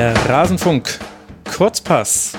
[0.00, 0.98] Der Rasenfunk
[1.44, 2.32] Kurzpass.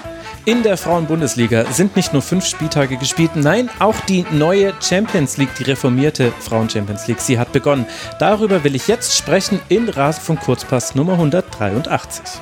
[0.46, 5.54] In der Frauenbundesliga sind nicht nur fünf Spieltage gespielt, nein, auch die neue Champions League,
[5.60, 7.86] die reformierte Frauen-Champions League, sie hat begonnen.
[8.18, 12.42] Darüber will ich jetzt sprechen in Rasenfunk Kurzpass Nummer 183.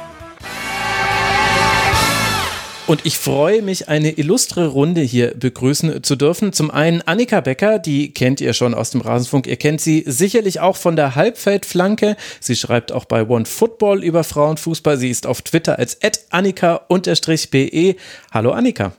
[2.90, 6.54] Und ich freue mich, eine illustre Runde hier begrüßen zu dürfen.
[6.54, 9.46] Zum einen Annika Becker, die kennt ihr schon aus dem Rasenfunk.
[9.46, 12.18] Ihr kennt sie sicherlich auch von der Halbfeldflanke.
[12.40, 14.98] Sie schreibt auch bei One Football über Frauenfußball.
[14.98, 16.00] Sie ist auf Twitter als
[16.32, 17.96] annika-be.
[18.32, 18.94] Hallo Annika.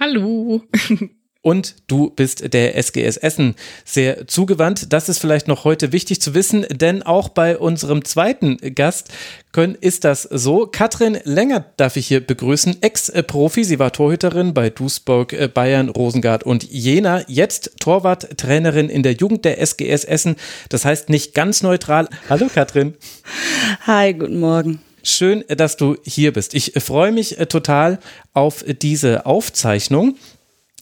[0.00, 0.62] Hallo.
[1.44, 4.94] und du bist der SGS Essen sehr zugewandt.
[4.94, 9.10] Das ist vielleicht noch heute wichtig zu wissen, denn auch bei unserem zweiten Gast
[9.52, 10.66] können, ist das so.
[10.66, 13.62] Katrin Länger darf ich hier begrüßen, Ex-Profi.
[13.62, 17.22] Sie war Torhüterin bei Duisburg, äh, Bayern, Rosengard und Jena.
[17.28, 20.36] Jetzt Torwarttrainerin in der Jugend der SGS Essen.
[20.70, 22.08] Das heißt nicht ganz neutral.
[22.30, 22.94] Hallo Katrin.
[23.86, 24.80] Hi, guten Morgen.
[25.02, 26.54] Schön, dass du hier bist.
[26.54, 27.98] Ich freue mich äh, total
[28.32, 30.16] auf diese Aufzeichnung.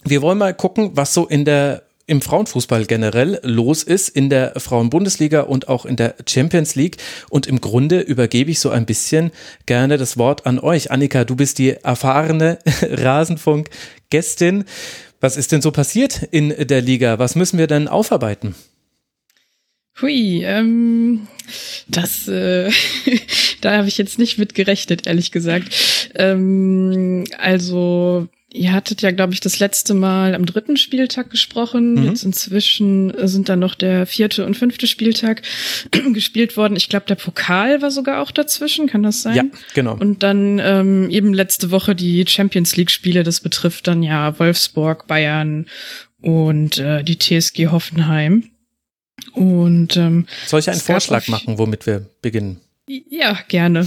[0.05, 4.55] Wir wollen mal gucken, was so in der im Frauenfußball generell los ist, in der
[4.59, 6.97] Frauenbundesliga und auch in der Champions League.
[7.31, 9.31] Und im Grunde übergebe ich so ein bisschen
[9.67, 10.91] gerne das Wort an euch.
[10.91, 14.65] Annika, du bist die erfahrene Rasenfunk-Gästin.
[15.21, 17.19] Was ist denn so passiert in der Liga?
[17.19, 18.57] Was müssen wir denn aufarbeiten?
[20.01, 21.29] Hui, ähm,
[21.87, 22.71] das, äh,
[23.61, 26.11] da habe ich jetzt nicht mit gerechnet, ehrlich gesagt.
[26.15, 31.95] Ähm, also Ihr hattet ja, glaube ich, das letzte Mal am dritten Spieltag gesprochen.
[31.95, 32.05] Mhm.
[32.05, 35.43] Jetzt inzwischen sind dann noch der vierte und fünfte Spieltag
[36.13, 36.77] gespielt worden.
[36.77, 38.87] Ich glaube, der Pokal war sogar auch dazwischen.
[38.87, 39.37] Kann das sein?
[39.37, 39.97] Ja, genau.
[39.97, 43.23] Und dann ähm, eben letzte Woche die Champions League-Spiele.
[43.23, 45.67] Das betrifft dann ja Wolfsburg, Bayern
[46.21, 48.51] und äh, die TSG Hoffenheim.
[49.33, 52.61] Und ähm, soll ich einen Vorschlag machen, womit wir beginnen?
[52.89, 53.87] Ja, gerne.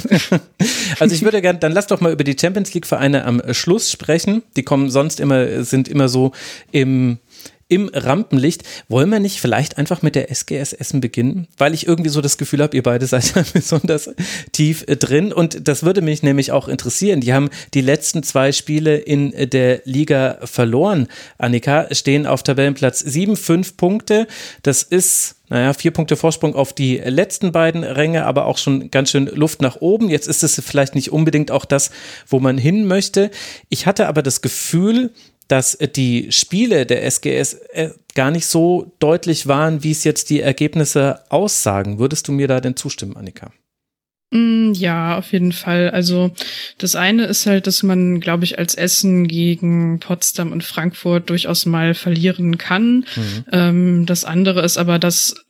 [1.00, 3.92] also ich würde gerne, dann lass doch mal über die Champions League Vereine am Schluss
[3.92, 4.42] sprechen.
[4.56, 6.32] Die kommen sonst immer, sind immer so
[6.72, 7.20] im
[7.76, 8.64] im Rampenlicht.
[8.88, 11.48] Wollen wir nicht vielleicht einfach mit der SGS Essen beginnen?
[11.58, 14.10] Weil ich irgendwie so das Gefühl habe, ihr beide seid besonders
[14.54, 15.34] tief äh, drin.
[15.34, 17.20] Und das würde mich nämlich auch interessieren.
[17.20, 21.08] Die haben die letzten zwei Spiele in der Liga verloren.
[21.38, 24.28] Annika stehen auf Tabellenplatz sieben, fünf Punkte.
[24.64, 29.12] Das ist naja, vier Punkte Vorsprung auf die letzten beiden Ränge, aber auch schon ganz
[29.12, 30.10] schön Luft nach oben.
[30.10, 31.92] Jetzt ist es vielleicht nicht unbedingt auch das,
[32.28, 33.30] wo man hin möchte.
[33.70, 35.12] Ich hatte aber das Gefühl,
[35.48, 40.42] dass die Spiele der SGS äh, gar nicht so deutlich waren, wie es jetzt die
[40.42, 42.00] Ergebnisse aussagen.
[42.00, 43.52] Würdest du mir da denn zustimmen, Annika?
[44.32, 45.92] Mm, ja, auf jeden Fall.
[45.92, 46.32] Also
[46.78, 51.66] das eine ist halt, dass man, glaube ich, als Essen gegen Potsdam und Frankfurt durchaus
[51.66, 53.06] mal verlieren kann.
[53.16, 53.46] Mhm.
[53.52, 55.45] Ähm, das andere ist aber, dass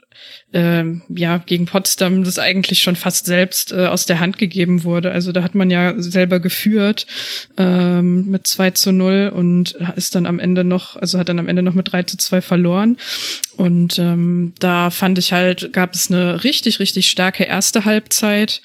[0.56, 5.12] äh, ja gegen Potsdam das eigentlich schon fast selbst äh, aus der Hand gegeben wurde.
[5.12, 7.06] Also da hat man ja selber geführt
[7.58, 11.50] ähm, mit 2 zu 0 und ist dann am Ende noch, also hat dann am
[11.50, 12.98] Ende noch mit 3 zu 2 verloren.
[13.58, 18.62] Und ähm, da fand ich halt, gab es eine richtig, richtig starke erste Halbzeit.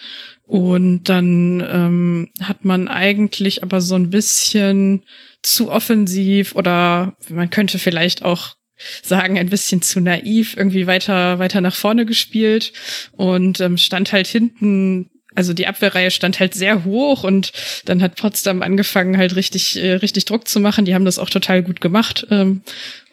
[0.47, 5.03] Und dann ähm, hat man eigentlich aber so ein bisschen
[5.43, 8.55] zu offensiv oder man könnte vielleicht auch
[9.03, 12.73] sagen, ein bisschen zu naiv irgendwie weiter, weiter nach vorne gespielt
[13.13, 17.53] und ähm, stand halt hinten also die Abwehrreihe stand halt sehr hoch und
[17.85, 20.85] dann hat Potsdam angefangen halt richtig äh, richtig Druck zu machen.
[20.85, 22.63] Die haben das auch total gut gemacht ähm,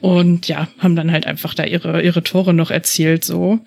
[0.01, 3.59] und ja haben dann halt einfach da ihre ihre Tore noch erzielt so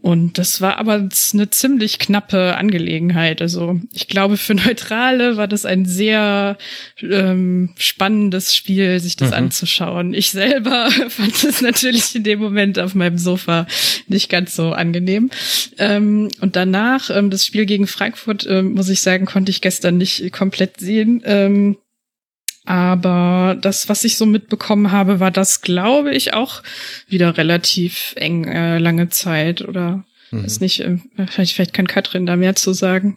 [0.00, 3.42] und das war aber eine ziemlich knappe Angelegenheit.
[3.42, 6.56] Also ich glaube, für Neutrale war das ein sehr
[7.02, 9.34] ähm, spannendes Spiel, sich das mhm.
[9.34, 10.14] anzuschauen.
[10.14, 13.66] Ich selber fand es natürlich in dem Moment auf meinem Sofa
[14.06, 15.30] nicht ganz so angenehm.
[15.78, 19.98] Ähm, und danach, ähm, das Spiel gegen Frankfurt, ähm, muss ich sagen, konnte ich gestern
[19.98, 21.22] nicht komplett sehen.
[21.24, 21.76] Ähm,
[22.68, 26.62] aber das, was ich so mitbekommen habe, war das, glaube ich, auch
[27.06, 29.62] wieder relativ eng äh, lange Zeit.
[29.62, 30.44] Oder mhm.
[30.44, 30.98] ist nicht, äh,
[31.30, 33.16] vielleicht, vielleicht kann Katrin da mehr zu sagen.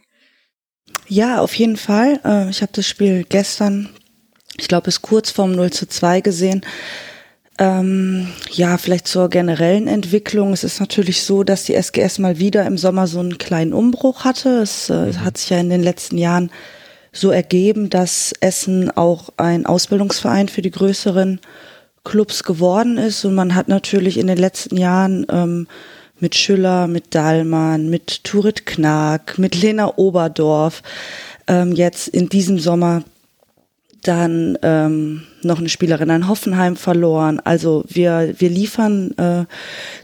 [1.06, 2.18] Ja, auf jeden Fall.
[2.24, 3.90] Äh, ich habe das Spiel gestern,
[4.56, 6.62] ich glaube, es kurz vorm 0 zu 2 gesehen.
[7.58, 10.54] Ähm, ja, vielleicht zur generellen Entwicklung.
[10.54, 14.24] Es ist natürlich so, dass die SGS mal wieder im Sommer so einen kleinen Umbruch
[14.24, 14.62] hatte.
[14.62, 15.24] Es äh, mhm.
[15.26, 16.50] hat sich ja in den letzten Jahren
[17.12, 21.40] so ergeben, dass Essen auch ein Ausbildungsverein für die größeren
[22.04, 23.24] Clubs geworden ist.
[23.24, 25.68] Und man hat natürlich in den letzten Jahren ähm,
[26.18, 30.82] mit Schüller, mit Dahlmann, mit Turit Knag, mit Lena Oberdorf
[31.46, 33.02] ähm, jetzt in diesem Sommer
[34.02, 37.40] dann ähm, noch eine Spielerin an Hoffenheim verloren.
[37.44, 39.44] Also wir, wir liefern äh,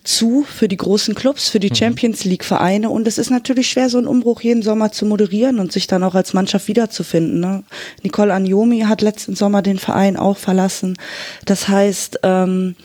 [0.05, 1.75] zu für die großen Clubs, für die mhm.
[1.75, 5.59] Champions League Vereine und es ist natürlich schwer, so einen Umbruch jeden Sommer zu moderieren
[5.59, 7.41] und sich dann auch als Mannschaft wiederzufinden.
[7.41, 7.65] Ne?
[8.03, 10.97] Nicole Anjomi hat letzten Sommer den Verein auch verlassen.
[11.45, 12.77] Das heißt, ähm,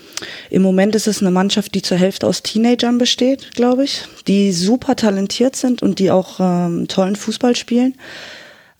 [0.49, 4.51] im Moment ist es eine Mannschaft, die zur Hälfte aus Teenagern besteht, glaube ich, die
[4.51, 7.95] super talentiert sind und die auch ähm, tollen Fußball spielen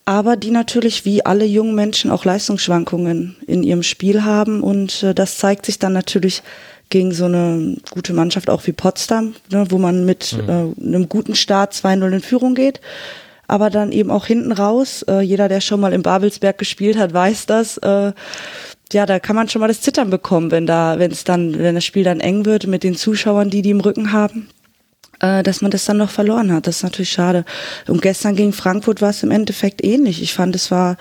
[0.06, 4.62] aber die natürlich wie alle jungen Menschen auch Leistungsschwankungen in ihrem Spiel haben.
[4.62, 6.44] Und äh, das zeigt sich dann natürlich
[6.90, 10.76] gegen so eine gute Mannschaft auch wie Potsdam, ne, wo man mit mhm.
[10.82, 12.82] äh, einem guten Start 2-0 in Führung geht,
[13.48, 17.14] aber dann eben auch hinten raus, äh, jeder, der schon mal im Babelsberg gespielt hat,
[17.14, 18.14] weiß das, äh,
[18.92, 21.74] ja, da kann man schon mal das Zittern bekommen, wenn da, wenn es dann, wenn
[21.74, 24.50] das Spiel dann eng wird mit den Zuschauern, die die im Rücken haben
[25.24, 26.68] äh, dass man das dann noch verloren hat.
[26.68, 27.46] Das ist natürlich schade.
[27.88, 30.22] Und gestern gegen Frankfurt war es im Endeffekt ähnlich.
[30.22, 30.98] Ich fand, es war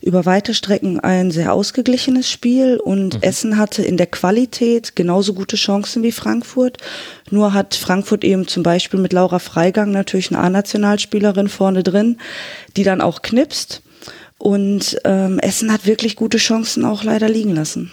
[0.00, 3.22] über weite Strecken ein sehr ausgeglichenes Spiel und mhm.
[3.22, 6.78] Essen hatte in der Qualität genauso gute Chancen wie Frankfurt.
[7.30, 12.18] Nur hat Frankfurt eben zum Beispiel mit Laura Freigang natürlich eine A-Nationalspielerin vorne drin,
[12.76, 13.82] die dann auch knipst.
[14.38, 17.90] Und ähm, Essen hat wirklich gute Chancen auch leider liegen lassen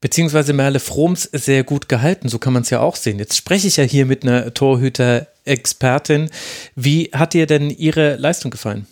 [0.00, 2.28] beziehungsweise Merle Froms sehr gut gehalten.
[2.28, 3.18] So kann man es ja auch sehen.
[3.18, 6.30] Jetzt spreche ich ja hier mit einer Torhüter-Expertin.
[6.74, 8.86] Wie hat dir denn ihre Leistung gefallen?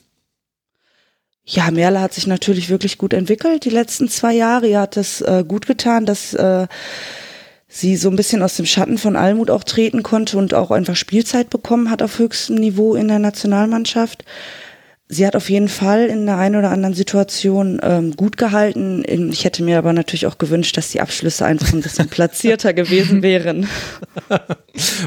[1.45, 4.67] Ja, Merle hat sich natürlich wirklich gut entwickelt die letzten zwei Jahre.
[4.67, 6.67] Ihr hat es äh, gut getan, dass äh,
[7.69, 10.97] sie so ein bisschen aus dem Schatten von Almut auch treten konnte und auch einfach
[10.97, 14.25] Spielzeit bekommen hat auf höchstem Niveau in der Nationalmannschaft.
[15.09, 19.05] Sie hat auf jeden Fall in der einen oder anderen Situation ähm, gut gehalten.
[19.31, 23.23] Ich hätte mir aber natürlich auch gewünscht, dass die Abschlüsse einfach ein bisschen platzierter gewesen
[23.23, 23.69] wären.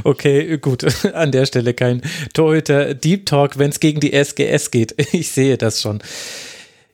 [0.04, 0.84] Okay, gut.
[1.14, 2.02] An der Stelle kein
[2.34, 4.96] Torhüter Deep Talk, wenn es gegen die SGS geht.
[5.14, 6.00] Ich sehe das schon.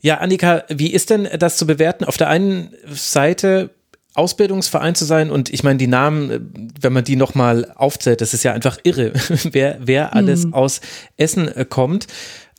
[0.02, 2.04] Ja, Annika, wie ist denn das zu bewerten?
[2.04, 3.69] Auf der einen Seite
[4.13, 8.44] Ausbildungsverein zu sein und ich meine die Namen, wenn man die nochmal aufzählt, das ist
[8.44, 9.12] ja einfach irre,
[9.52, 10.54] wer, wer alles mhm.
[10.54, 10.81] aus
[11.18, 12.07] Essen äh, kommt.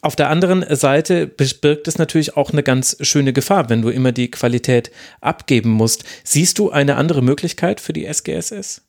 [0.07, 4.13] Auf der anderen Seite birgt es natürlich auch eine ganz schöne Gefahr, wenn du immer
[4.13, 6.05] die Qualität abgeben musst.
[6.23, 8.83] Siehst du eine andere Möglichkeit für die SGSS?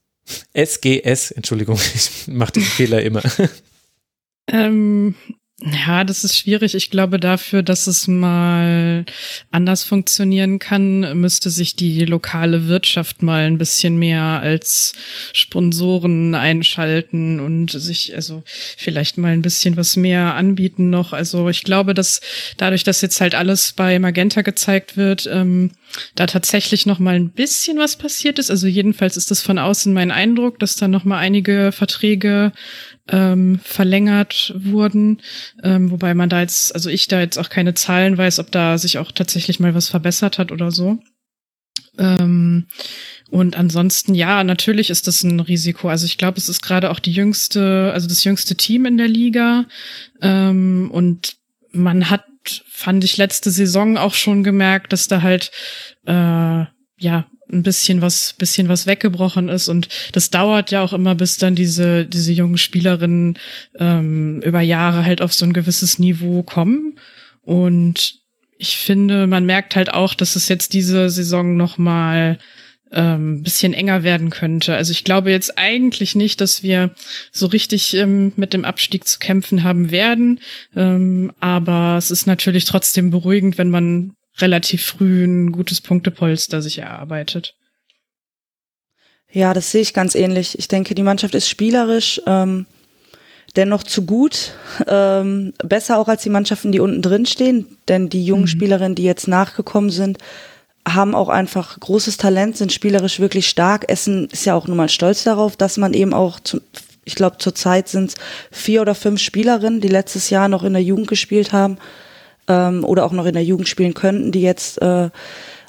[0.54, 3.24] SGS, Entschuldigung, ich mache den Fehler immer.
[4.50, 5.16] Ähm,
[5.60, 6.76] ja, das ist schwierig.
[6.76, 9.06] Ich glaube, dafür, dass es mal
[9.50, 14.94] anders funktionieren kann, müsste sich die lokale Wirtschaft mal ein bisschen mehr als
[15.34, 21.12] Sponsoren einschalten und sich also vielleicht mal ein bisschen was mehr anbieten noch.
[21.12, 22.22] Also ich glaube, dass
[22.58, 25.72] dadurch, dass jetzt halt alles bei Magenta gezeigt wird, ähm,
[26.14, 28.52] da tatsächlich noch mal ein bisschen was passiert ist.
[28.52, 32.52] Also jedenfalls ist das von außen mein Eindruck, dass da noch mal einige Verträge
[33.10, 35.22] ähm, verlängert wurden,
[35.64, 38.78] ähm, wobei man da jetzt, also ich da jetzt auch keine Zahlen weiß, ob da
[38.78, 41.00] sich auch tatsächlich mal was verbessert hat oder so.
[41.98, 42.68] Ähm,
[43.30, 45.90] und ansonsten, ja, natürlich ist das ein Risiko.
[45.90, 49.08] Also ich glaube, es ist gerade auch die jüngste, also das jüngste Team in der
[49.08, 49.66] Liga.
[50.22, 51.38] Ähm, und
[51.72, 52.26] man hat,
[52.70, 55.52] fand ich, letzte Saison auch schon gemerkt, dass da halt
[56.06, 56.66] äh,
[57.00, 59.68] ja ein bisschen was, bisschen was weggebrochen ist.
[59.68, 63.38] Und das dauert ja auch immer, bis dann diese, diese jungen Spielerinnen
[63.80, 67.00] ähm, über Jahre halt auf so ein gewisses Niveau kommen.
[67.44, 68.20] Und
[68.58, 72.38] ich finde, man merkt halt auch, dass es jetzt diese Saison noch mal
[72.92, 74.76] ähm, bisschen enger werden könnte.
[74.76, 76.92] Also ich glaube jetzt eigentlich nicht, dass wir
[77.32, 80.40] so richtig ähm, mit dem Abstieg zu kämpfen haben werden.
[80.76, 86.80] Ähm, aber es ist natürlich trotzdem beruhigend, wenn man relativ früh ein gutes Punktepolster sich
[86.80, 87.56] erarbeitet.
[89.32, 90.58] Ja, das sehe ich ganz ähnlich.
[90.58, 92.66] Ich denke, die Mannschaft ist spielerisch ähm,
[93.56, 94.54] dennoch zu gut,
[94.88, 98.48] ähm, besser auch als die Mannschaften, die unten drin stehen, denn die jungen mhm.
[98.48, 100.18] Spielerinnen, die jetzt nachgekommen sind,
[100.88, 103.90] haben auch einfach großes Talent, sind spielerisch wirklich stark.
[103.90, 106.62] Essen ist ja auch nun mal stolz darauf, dass man eben auch, zu,
[107.04, 108.16] ich glaube, zurzeit sind es
[108.52, 111.78] vier oder fünf Spielerinnen, die letztes Jahr noch in der Jugend gespielt haben
[112.48, 115.10] ähm, oder auch noch in der Jugend spielen könnten, die jetzt äh,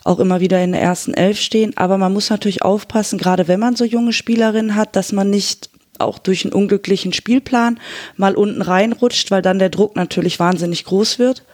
[0.04, 1.76] auch immer wieder in der ersten Elf stehen.
[1.76, 5.70] Aber man muss natürlich aufpassen, gerade wenn man so junge Spielerinnen hat, dass man nicht
[5.98, 7.80] auch durch einen unglücklichen Spielplan
[8.16, 11.44] mal unten reinrutscht, weil dann der Druck natürlich wahnsinnig groß wird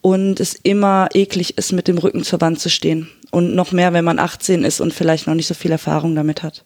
[0.00, 3.08] und es immer eklig ist, mit dem Rücken zur Wand zu stehen.
[3.30, 6.42] Und noch mehr, wenn man 18 ist und vielleicht noch nicht so viel Erfahrung damit
[6.42, 6.64] hat.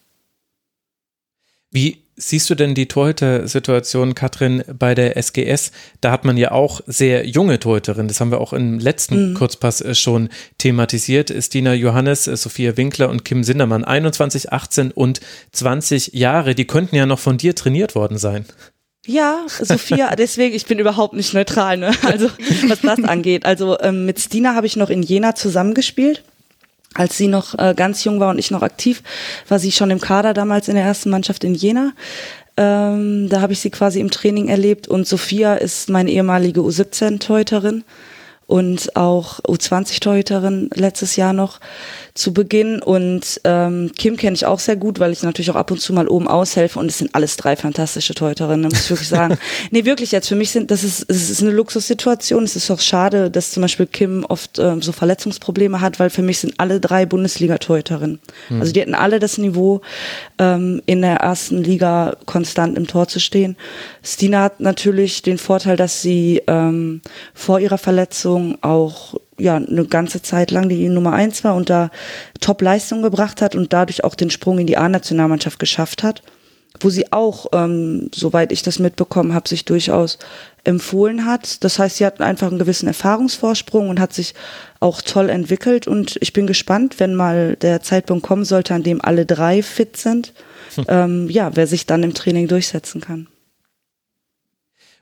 [1.69, 5.71] Wie siehst du denn die Torhüter-Situation, Katrin, bei der SGS?
[6.01, 8.07] Da hat man ja auch sehr junge Torhüterinnen.
[8.07, 9.33] Das haben wir auch im letzten mhm.
[9.35, 11.31] Kurzpass äh, schon thematisiert.
[11.39, 15.21] Stina Johannes, äh, Sophia Winkler und Kim Sindermann, 21, 18 und
[15.51, 16.55] 20 Jahre.
[16.55, 18.45] Die könnten ja noch von dir trainiert worden sein.
[19.05, 21.91] Ja, Sophia, deswegen, ich bin überhaupt nicht neutral, ne?
[22.03, 22.29] Also
[22.67, 23.45] was das angeht.
[23.45, 26.23] Also ähm, mit Stina habe ich noch in Jena zusammengespielt.
[26.93, 29.03] Als sie noch äh, ganz jung war und ich noch aktiv,
[29.47, 31.93] war sie schon im Kader damals in der ersten Mannschaft in Jena.
[32.57, 37.83] Ähm, da habe ich sie quasi im Training erlebt und Sophia ist meine ehemalige U17-Teuterin
[38.47, 41.59] und auch U20-Torhüterin letztes Jahr noch
[42.17, 42.81] zu Beginn.
[42.81, 45.93] Und ähm, Kim kenne ich auch sehr gut, weil ich natürlich auch ab und zu
[45.93, 46.79] mal oben aushelfe.
[46.79, 49.37] Und es sind alles drei fantastische Torhüterinnen, muss ich wirklich sagen.
[49.71, 50.27] nee, wirklich jetzt.
[50.27, 52.43] Für mich sind, das ist, es ist eine Luxussituation.
[52.43, 56.21] Es ist auch schade, dass zum Beispiel Kim oft ähm, so Verletzungsprobleme hat, weil für
[56.23, 58.19] mich sind alle drei Bundesliga-Torhüterinnen.
[58.47, 58.59] Hm.
[58.59, 59.81] Also die hätten alle das Niveau,
[60.39, 63.55] ähm, in der ersten Liga konstant im Tor zu stehen.
[64.03, 67.01] Stina hat natürlich den Vorteil, dass sie ähm,
[67.33, 71.89] vor ihrer Verletzung auch ja eine ganze Zeit lang die Nummer eins war und da
[72.41, 76.23] Top-Leistung gebracht hat und dadurch auch den Sprung in die A-Nationalmannschaft geschafft hat,
[76.79, 80.17] wo sie auch, ähm, soweit ich das mitbekommen habe, sich durchaus
[80.63, 81.63] empfohlen hat.
[81.63, 84.33] Das heißt, sie hat einfach einen gewissen Erfahrungsvorsprung und hat sich
[84.79, 89.01] auch toll entwickelt und ich bin gespannt, wenn mal der Zeitpunkt kommen sollte, an dem
[89.01, 90.33] alle drei fit sind,
[90.75, 90.85] hm.
[90.89, 93.27] ähm, ja, wer sich dann im Training durchsetzen kann.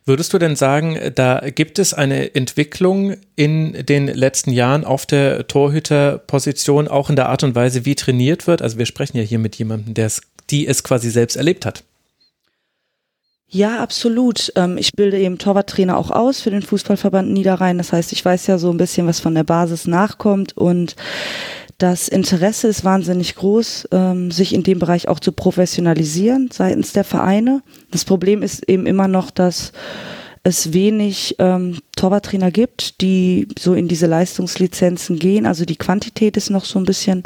[0.07, 5.47] Würdest du denn sagen, da gibt es eine Entwicklung in den letzten Jahren auf der
[5.47, 8.61] Torhüterposition, auch in der Art und Weise, wie trainiert wird?
[8.61, 10.21] Also wir sprechen ja hier mit jemandem, der es,
[10.51, 11.83] die es quasi selbst erlebt hat.
[13.47, 14.51] Ja, absolut.
[14.55, 17.77] Ähm, ich bilde eben Torwarttrainer auch aus für den Fußballverband Niederrhein.
[17.79, 20.95] Das heißt, ich weiß ja so ein bisschen, was von der Basis nachkommt und
[21.77, 27.03] das Interesse ist wahnsinnig groß, ähm, sich in dem Bereich auch zu professionalisieren seitens der
[27.03, 27.61] Vereine.
[27.91, 29.73] Das Problem ist eben immer noch, dass
[30.43, 35.47] es wenig ähm, Torwarttrainer gibt, die so in diese Leistungslizenzen gehen.
[35.47, 37.23] Also die Quantität ist noch so ein bisschen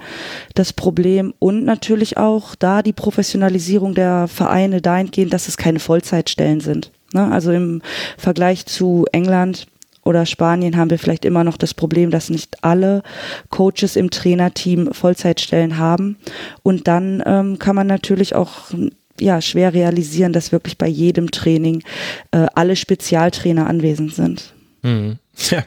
[0.55, 6.61] das Problem und natürlich auch da die Professionalisierung der Vereine dahingehend, dass es keine Vollzeitstellen
[6.61, 6.91] sind.
[7.13, 7.29] Ne?
[7.29, 7.81] Also im
[8.17, 9.67] Vergleich zu England
[10.09, 13.03] oder Spanien haben wir vielleicht immer noch das Problem, dass nicht alle
[13.49, 16.17] Coaches im Trainerteam Vollzeitstellen haben.
[16.63, 18.71] Und dann ähm, kann man natürlich auch
[19.19, 21.83] ja, schwer realisieren, dass wirklich bei jedem Training
[22.31, 24.53] äh, alle Spezialtrainer anwesend sind.
[24.81, 25.19] Mhm.
[25.51, 25.63] Ja.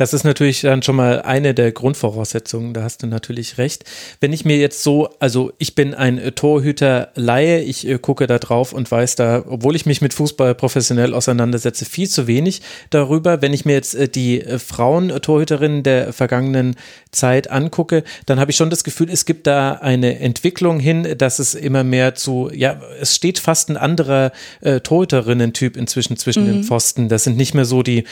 [0.00, 3.84] Das ist natürlich dann schon mal eine der Grundvoraussetzungen, da hast du natürlich recht.
[4.18, 8.72] Wenn ich mir jetzt so, also ich bin ein Torhüter-Laie, ich äh, gucke da drauf
[8.72, 13.42] und weiß da, obwohl ich mich mit Fußball professionell auseinandersetze, viel zu wenig darüber.
[13.42, 16.76] Wenn ich mir jetzt äh, die äh, Frauen-Torhüterinnen der vergangenen
[17.10, 21.38] Zeit angucke, dann habe ich schon das Gefühl, es gibt da eine Entwicklung hin, dass
[21.38, 26.52] es immer mehr zu, ja, es steht fast ein anderer äh, Torhüterinnen-Typ inzwischen zwischen mhm.
[26.52, 27.10] den Pfosten.
[27.10, 28.04] Das sind nicht mehr so die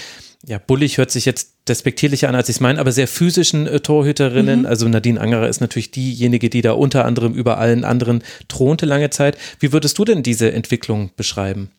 [0.47, 3.81] ja, bullig hört sich jetzt despektierlicher an, als ich es meine, aber sehr physischen äh,
[3.81, 4.61] Torhüterinnen.
[4.61, 4.67] Mhm.
[4.67, 9.11] Also Nadine Angerer ist natürlich diejenige, die da unter anderem über allen anderen thronte lange
[9.11, 9.37] Zeit.
[9.61, 11.71] Wie würdest du denn diese Entwicklung beschreiben?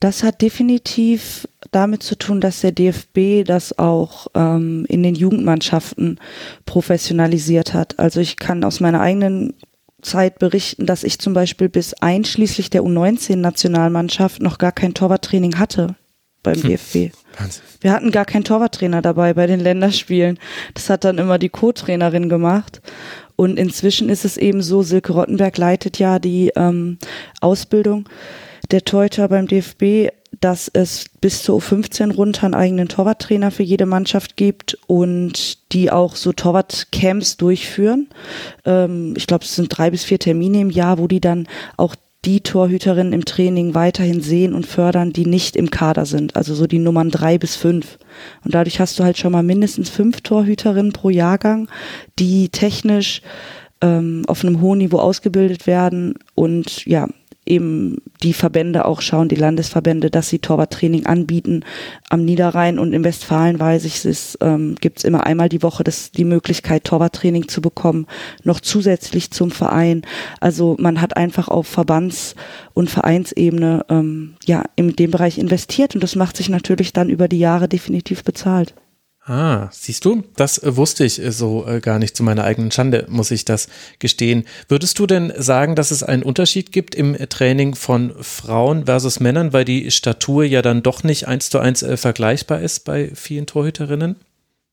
[0.00, 6.18] Das hat definitiv damit zu tun, dass der DFB das auch ähm, in den Jugendmannschaften
[6.66, 7.98] professionalisiert hat.
[7.98, 9.54] Also ich kann aus meiner eigenen
[10.02, 15.96] Zeit berichten, dass ich zum Beispiel bis einschließlich der U19-Nationalmannschaft noch gar kein Torwarttraining hatte
[16.44, 16.70] beim hm.
[16.70, 17.12] DFB.
[17.38, 17.62] Wahnsinn.
[17.80, 20.38] Wir hatten gar keinen Torwarttrainer dabei bei den Länderspielen.
[20.74, 22.80] Das hat dann immer die Co-Trainerin gemacht.
[23.34, 26.98] Und inzwischen ist es eben so, Silke Rottenberg leitet ja die ähm,
[27.40, 28.08] Ausbildung
[28.70, 33.86] der Torhüter beim DFB, dass es bis zur U15 runter einen eigenen Torwarttrainer für jede
[33.86, 38.08] Mannschaft gibt und die auch so Torwartcamps durchführen.
[38.64, 41.46] Ähm, ich glaube, es sind drei bis vier Termine im Jahr, wo die dann
[41.76, 41.94] auch
[42.24, 46.36] die Torhüterinnen im Training weiterhin sehen und fördern, die nicht im Kader sind.
[46.36, 47.98] Also so die Nummern drei bis fünf.
[48.44, 51.68] Und dadurch hast du halt schon mal mindestens fünf Torhüterinnen pro Jahrgang,
[52.18, 53.22] die technisch
[53.80, 57.08] ähm, auf einem hohen Niveau ausgebildet werden und ja,
[57.46, 61.64] eben die Verbände auch schauen, die Landesverbände, dass sie Torwarttraining anbieten.
[62.08, 65.84] Am Niederrhein und im Westfalen weiß ich, es ähm, gibt es immer einmal die Woche
[65.84, 68.06] das, die Möglichkeit, Torwarttraining zu bekommen,
[68.42, 70.02] noch zusätzlich zum Verein.
[70.40, 72.34] Also man hat einfach auf Verbands-
[72.72, 77.28] und Vereinsebene ähm, ja in dem Bereich investiert und das macht sich natürlich dann über
[77.28, 78.74] die Jahre definitiv bezahlt.
[79.26, 82.14] Ah, siehst du, das äh, wusste ich äh, so äh, gar nicht.
[82.14, 84.44] Zu meiner eigenen Schande muss ich das gestehen.
[84.68, 89.54] Würdest du denn sagen, dass es einen Unterschied gibt im Training von Frauen versus Männern,
[89.54, 94.16] weil die Statur ja dann doch nicht eins zu eins vergleichbar ist bei vielen Torhüterinnen?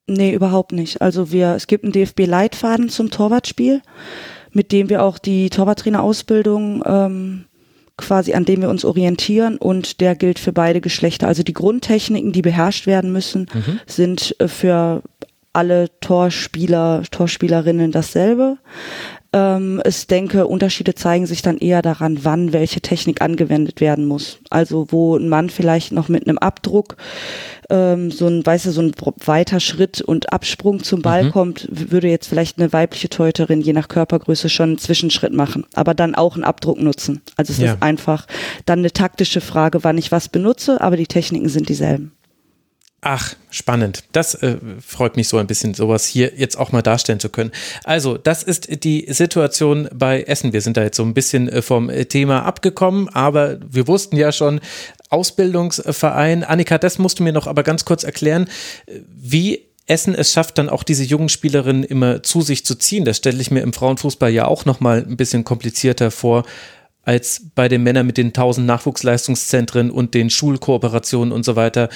[0.07, 1.01] Nee, überhaupt nicht.
[1.01, 3.81] Also wir, es gibt einen DFB-Leitfaden zum Torwartspiel,
[4.51, 7.45] mit dem wir auch die Torwarttrainerausbildung ähm,
[8.01, 11.27] quasi, an dem wir uns orientieren und der gilt für beide Geschlechter.
[11.27, 13.79] Also die Grundtechniken, die beherrscht werden müssen, mhm.
[13.85, 15.01] sind äh, für
[15.53, 18.57] alle Torspieler, Torspielerinnen dasselbe.
[19.33, 24.39] Ähm, ich denke, Unterschiede zeigen sich dann eher daran, wann welche Technik angewendet werden muss.
[24.49, 26.97] Also wo ein Mann vielleicht noch mit einem Abdruck
[27.71, 28.93] ähm, so ein, weißt du, so ein
[29.25, 31.31] weiter Schritt und Absprung zum Ball mhm.
[31.31, 35.93] kommt, würde jetzt vielleicht eine weibliche Teuterin je nach Körpergröße schon einen Zwischenschritt machen, aber
[35.93, 37.21] dann auch einen Abdruck nutzen.
[37.37, 37.73] Also es ja.
[37.73, 38.27] ist einfach
[38.65, 42.11] dann eine taktische Frage, wann ich was benutze, aber die Techniken sind dieselben.
[43.03, 44.03] Ach, spannend.
[44.11, 47.51] Das äh, freut mich so ein bisschen, sowas hier jetzt auch mal darstellen zu können.
[47.83, 50.53] Also, das ist die Situation bei Essen.
[50.53, 54.17] Wir sind da jetzt so ein bisschen äh, vom äh, Thema abgekommen, aber wir wussten
[54.17, 54.61] ja schon,
[55.09, 56.43] Ausbildungsverein.
[56.43, 58.47] Annika, das musst du mir noch aber ganz kurz erklären,
[59.07, 63.03] wie Essen es schafft, dann auch diese jungen Spielerinnen immer zu sich zu ziehen.
[63.03, 66.45] Das stelle ich mir im Frauenfußball ja auch nochmal ein bisschen komplizierter vor
[67.03, 71.89] als bei den Männern mit den tausend Nachwuchsleistungszentren und den Schulkooperationen und so weiter.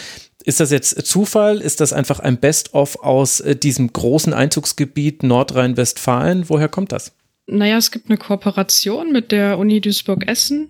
[0.43, 1.59] Ist das jetzt Zufall?
[1.59, 6.49] Ist das einfach ein Best-of aus äh, diesem großen Einzugsgebiet Nordrhein-Westfalen?
[6.49, 7.13] Woher kommt das?
[7.47, 10.69] Naja, es gibt eine Kooperation mit der Uni Duisburg-Essen.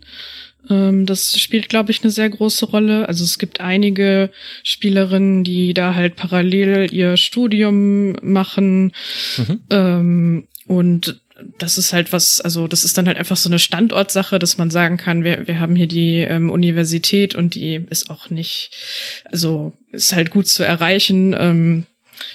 [0.70, 3.08] Ähm, das spielt, glaube ich, eine sehr große Rolle.
[3.08, 4.32] Also es gibt einige
[4.63, 8.94] Spielerinnen, die da halt parallel ihr Studium machen.
[9.38, 9.60] Mhm.
[9.70, 11.22] Ähm, und
[11.58, 14.70] das ist halt was, also das ist dann halt einfach so eine Standortsache, dass man
[14.70, 18.72] sagen kann, wir, wir haben hier die ähm, Universität und die ist auch nicht,
[19.25, 21.86] also ist halt gut zu erreichen, ähm,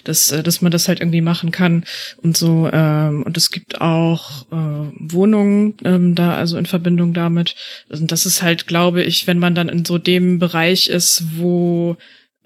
[0.04, 1.84] dass, äh, dass man das halt irgendwie machen kann
[2.18, 2.68] und so.
[2.72, 7.54] Ähm, und es gibt auch äh, Wohnungen ähm, da, also in Verbindung damit.
[7.88, 11.96] Und das ist halt, glaube ich, wenn man dann in so dem Bereich ist, wo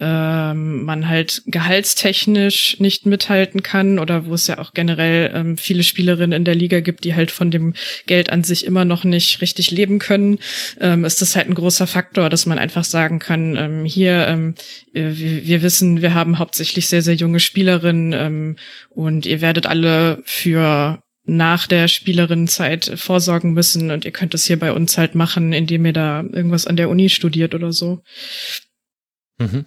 [0.00, 5.84] ähm, man halt gehaltstechnisch nicht mithalten kann oder wo es ja auch generell ähm, viele
[5.84, 7.74] Spielerinnen in der Liga gibt, die halt von dem
[8.06, 10.40] Geld an sich immer noch nicht richtig leben können,
[10.80, 14.54] ähm, ist das halt ein großer Faktor, dass man einfach sagen kann, ähm, hier, ähm,
[14.92, 18.56] wir, wir, wissen, wir haben hauptsächlich sehr, sehr junge Spielerinnen ähm,
[18.90, 24.58] und ihr werdet alle für nach der Spielerinnenzeit vorsorgen müssen und ihr könnt das hier
[24.58, 28.02] bei uns halt machen, indem ihr da irgendwas an der Uni studiert oder so.
[29.38, 29.64] Mhm.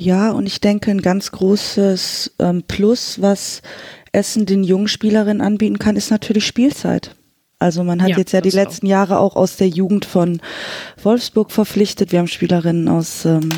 [0.00, 3.60] Ja, und ich denke, ein ganz großes ähm, Plus, was
[4.12, 7.14] Essen den jungen Spielerinnen anbieten kann, ist natürlich Spielzeit.
[7.58, 8.90] Also man hat ja, jetzt ja die letzten auch.
[8.90, 10.40] Jahre auch aus der Jugend von
[11.02, 12.12] Wolfsburg verpflichtet.
[12.12, 13.50] Wir haben Spielerinnen aus, ähm,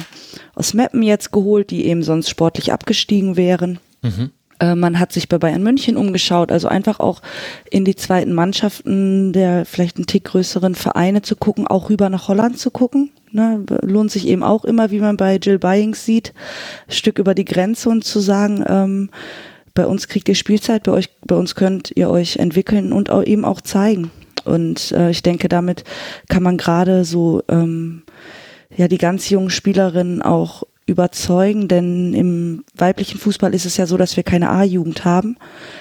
[0.57, 3.79] aus Meppen jetzt geholt, die eben sonst sportlich abgestiegen wären.
[4.03, 4.31] Mhm.
[4.59, 7.23] Äh, man hat sich bei Bayern München umgeschaut, also einfach auch
[7.71, 12.27] in die zweiten Mannschaften der vielleicht ein Tick größeren Vereine zu gucken, auch rüber nach
[12.27, 13.13] Holland zu gucken.
[13.35, 16.35] Ne, lohnt sich eben auch immer, wie man bei Jill Byings sieht,
[16.87, 19.09] Stück über die Grenze und zu sagen, ähm,
[19.73, 23.25] bei uns kriegt ihr Spielzeit, bei euch, bei uns könnt ihr euch entwickeln und auch
[23.25, 24.11] eben auch zeigen.
[24.45, 25.85] Und äh, ich denke, damit
[26.29, 28.03] kann man gerade so ähm,
[28.77, 33.97] ja die ganz jungen Spielerinnen auch überzeugen, denn im weiblichen Fußball ist es ja so,
[33.97, 35.37] dass wir keine A-Jugend haben.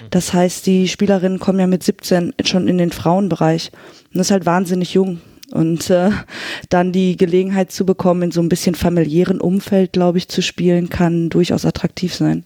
[0.09, 3.71] Das heißt, die Spielerinnen kommen ja mit 17 schon in den Frauenbereich.
[4.13, 5.19] Und das ist halt wahnsinnig jung.
[5.51, 6.11] Und äh,
[6.69, 10.89] dann die Gelegenheit zu bekommen, in so ein bisschen familiären Umfeld, glaube ich, zu spielen,
[10.89, 12.45] kann durchaus attraktiv sein.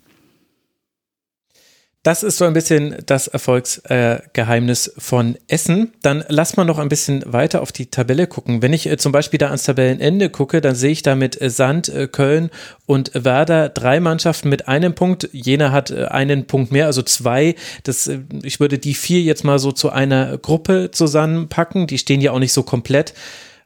[2.05, 5.91] Das ist so ein bisschen das Erfolgsgeheimnis äh, von Essen.
[6.03, 8.61] Dann lass mal noch ein bisschen weiter auf die Tabelle gucken.
[8.61, 11.49] Wenn ich äh, zum Beispiel da ans Tabellenende gucke, dann sehe ich da mit äh,
[11.49, 12.51] Sand, äh, Köln
[12.85, 15.29] und Werder drei Mannschaften mit einem Punkt.
[15.31, 17.55] Jena hat äh, einen Punkt mehr, also zwei.
[17.81, 21.87] Das, äh, ich würde die vier jetzt mal so zu einer Gruppe zusammenpacken.
[21.87, 23.15] Die stehen ja auch nicht so komplett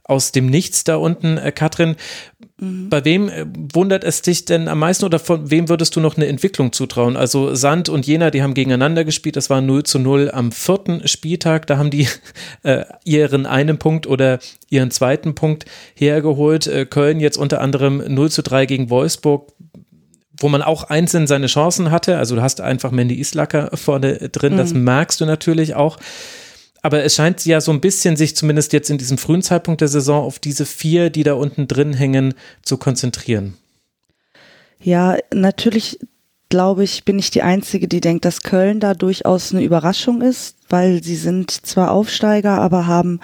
[0.09, 1.95] aus dem Nichts da unten, äh, Katrin.
[2.59, 2.89] Mhm.
[2.89, 6.17] Bei wem äh, wundert es dich denn am meisten oder von wem würdest du noch
[6.17, 7.15] eine Entwicklung zutrauen?
[7.15, 11.07] Also Sand und Jena, die haben gegeneinander gespielt, das war 0 zu 0 am vierten
[11.07, 12.07] Spieltag, da haben die
[12.63, 16.67] äh, ihren einen Punkt oder ihren zweiten Punkt hergeholt.
[16.67, 19.53] Äh, Köln jetzt unter anderem 0 zu 3 gegen Wolfsburg,
[20.37, 22.17] wo man auch einzeln seine Chancen hatte.
[22.17, 24.57] Also du hast einfach Mandy Islacker vorne drin, mhm.
[24.57, 25.97] das merkst du natürlich auch
[26.81, 29.87] aber es scheint ja so ein bisschen sich zumindest jetzt in diesem frühen Zeitpunkt der
[29.87, 33.57] Saison auf diese vier, die da unten drin hängen, zu konzentrieren.
[34.81, 35.99] Ja, natürlich
[36.49, 40.57] glaube ich, bin ich die Einzige, die denkt, dass Köln da durchaus eine Überraschung ist,
[40.69, 43.19] weil sie sind zwar Aufsteiger, aber haben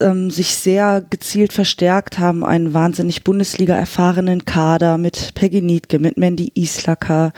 [0.00, 6.50] ähm, sich sehr gezielt verstärkt, haben einen wahnsinnig Bundesliga-erfahrenen Kader mit Peggy Niedke, mit Mandy
[6.54, 7.32] Islacker,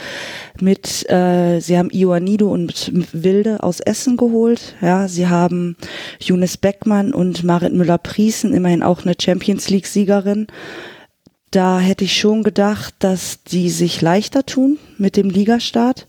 [0.60, 5.76] mit, äh, sie haben Ioannidou und Wilde aus Essen geholt, ja, sie haben
[6.20, 10.46] Younes Beckmann und Marit Müller-Priesen, immerhin auch eine Champions League-Siegerin.
[11.50, 16.06] Da hätte ich schon gedacht, dass die sich leichter tun mit dem Ligastart.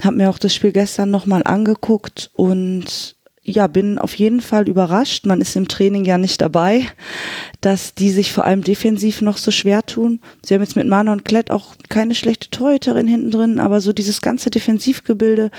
[0.00, 3.16] Hab mir auch das Spiel gestern nochmal angeguckt und
[3.48, 5.26] ja, bin auf jeden Fall überrascht.
[5.26, 6.86] Man ist im Training ja nicht dabei,
[7.60, 10.20] dass die sich vor allem defensiv noch so schwer tun.
[10.44, 13.92] Sie haben jetzt mit Mana und Klett auch keine schlechte Torhüterin hinten drin, aber so
[13.92, 15.50] dieses ganze Defensivgebilde,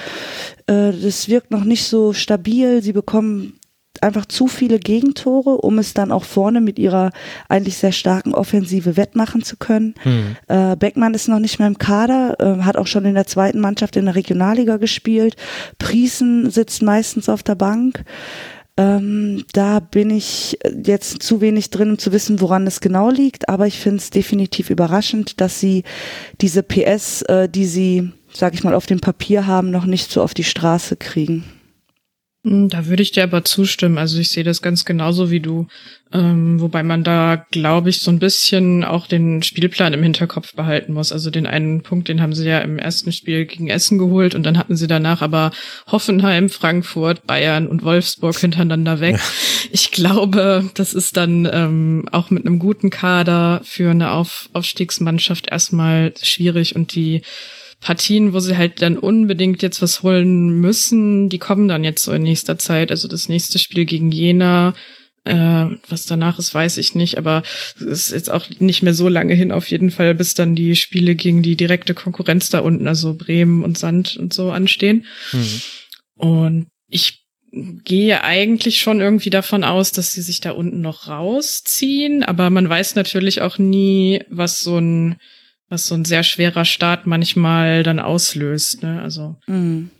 [0.67, 2.81] äh, das wirkt noch nicht so stabil.
[2.81, 3.58] Sie bekommen
[4.03, 7.11] einfach zu viele Gegentore, um es dann auch vorne mit ihrer
[7.47, 9.95] eigentlich sehr starken Offensive wettmachen zu können.
[10.03, 10.35] Hm.
[10.47, 13.59] Äh, Beckmann ist noch nicht mehr im Kader, äh, hat auch schon in der zweiten
[13.59, 15.35] Mannschaft in der Regionalliga gespielt.
[15.77, 18.03] Priesen sitzt meistens auf der Bank.
[18.79, 23.49] Ähm, da bin ich jetzt zu wenig drin, um zu wissen, woran es genau liegt,
[23.49, 25.83] aber ich finde es definitiv überraschend, dass sie
[26.39, 30.21] diese PS, äh, die sie, sag ich mal, auf dem Papier haben, noch nicht so
[30.21, 31.43] auf die Straße kriegen.
[32.45, 33.97] Hm, da würde ich dir aber zustimmen.
[33.97, 35.67] Also ich sehe das ganz genauso wie du.
[36.13, 40.93] Ähm, wobei man da, glaube ich, so ein bisschen auch den Spielplan im Hinterkopf behalten
[40.93, 41.11] muss.
[41.11, 44.43] Also den einen Punkt, den haben sie ja im ersten Spiel gegen Essen geholt und
[44.43, 45.51] dann hatten sie danach aber
[45.91, 49.17] Hoffenheim, Frankfurt, Bayern und Wolfsburg hintereinander weg.
[49.17, 49.21] Ja.
[49.71, 55.51] Ich glaube, das ist dann ähm, auch mit einem guten Kader für eine Auf Aufstiegsmannschaft
[55.51, 57.21] erstmal schwierig und die
[57.79, 62.11] Partien, wo sie halt dann unbedingt jetzt was holen müssen, die kommen dann jetzt so
[62.11, 62.91] in nächster Zeit.
[62.91, 64.73] Also das nächste Spiel gegen Jena,
[65.23, 67.43] äh, was danach ist, weiß ich nicht, aber
[67.75, 70.75] es ist jetzt auch nicht mehr so lange hin auf jeden Fall, bis dann die
[70.75, 75.05] Spiele gegen die direkte Konkurrenz da unten, also Bremen und Sand und so anstehen.
[75.31, 75.61] Mhm.
[76.15, 82.23] Und ich gehe eigentlich schon irgendwie davon aus, dass sie sich da unten noch rausziehen,
[82.23, 85.15] aber man weiß natürlich auch nie, was so ein
[85.69, 88.83] was so ein sehr schwerer Start manchmal dann auslöst.
[88.83, 89.01] Ne?
[89.01, 89.35] Also.
[89.47, 89.91] Mhm.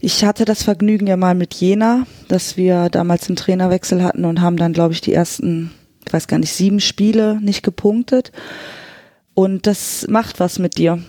[0.00, 4.40] Ich hatte das Vergnügen ja mal mit Jena, dass wir damals einen Trainerwechsel hatten und
[4.40, 5.72] haben dann, glaube ich, die ersten,
[6.06, 8.30] ich weiß gar nicht, sieben Spiele nicht gepunktet.
[9.34, 11.02] Und das macht was mit dir.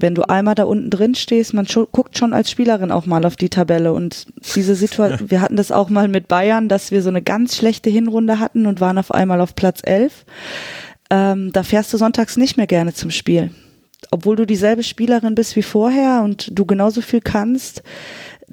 [0.00, 3.24] Wenn du einmal da unten drin stehst, man schon, guckt schon als Spielerin auch mal
[3.24, 3.92] auf die Tabelle.
[3.92, 7.56] Und diese Situation, wir hatten das auch mal mit Bayern, dass wir so eine ganz
[7.56, 10.24] schlechte Hinrunde hatten und waren auf einmal auf Platz elf
[11.10, 13.50] ähm, da fährst du sonntags nicht mehr gerne zum Spiel.
[14.10, 17.82] Obwohl du dieselbe Spielerin bist wie vorher und du genauso viel kannst,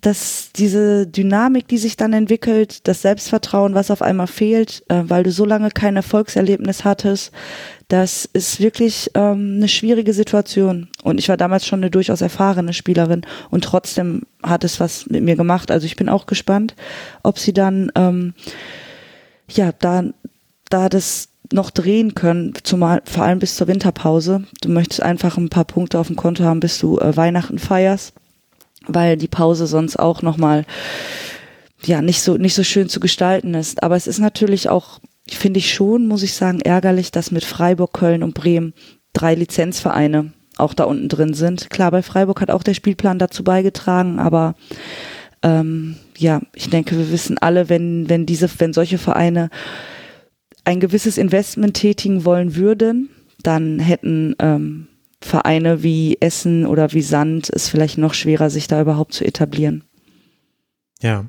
[0.02, 5.24] dass diese Dynamik, die sich dann entwickelt, das Selbstvertrauen, was auf einmal fehlt, äh, weil
[5.24, 7.32] du so lange kein Erfolgserlebnis hattest,
[7.88, 10.90] das ist wirklich ähm, eine schwierige Situation.
[11.04, 15.24] Und ich war damals schon eine durchaus erfahrene Spielerin und trotzdem hat es was mit
[15.24, 15.72] mir gemacht.
[15.72, 16.76] Also ich bin auch gespannt,
[17.24, 18.34] ob sie dann ähm,
[19.50, 20.04] ja da
[20.70, 24.44] da das noch drehen können, zumal vor allem bis zur Winterpause.
[24.62, 28.14] Du möchtest einfach ein paar Punkte auf dem Konto haben, bis du äh, Weihnachten feierst,
[28.88, 30.66] weil die Pause sonst auch noch mal
[31.84, 33.84] ja nicht so nicht so schön zu gestalten ist.
[33.84, 37.94] Aber es ist natürlich auch, finde ich schon, muss ich sagen, ärgerlich, dass mit Freiburg,
[37.94, 38.74] Köln und Bremen
[39.14, 41.70] drei Lizenzvereine auch da unten drin sind.
[41.70, 44.56] Klar, bei Freiburg hat auch der Spielplan dazu beigetragen, aber
[45.44, 49.50] ähm, ja, ich denke, wir wissen alle, wenn wenn diese, wenn solche Vereine
[50.66, 53.10] ein gewisses Investment tätigen wollen würden,
[53.42, 54.88] dann hätten ähm,
[55.22, 59.84] Vereine wie Essen oder wie Sand es vielleicht noch schwerer, sich da überhaupt zu etablieren.
[61.02, 61.26] Ja.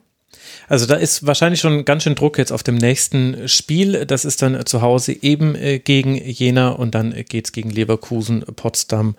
[0.69, 4.07] Also da ist wahrscheinlich schon ganz schön Druck jetzt auf dem nächsten Spiel.
[4.07, 8.45] Das ist dann zu Hause eben äh, gegen Jena und dann geht es gegen Leverkusen,
[8.57, 9.17] Potsdam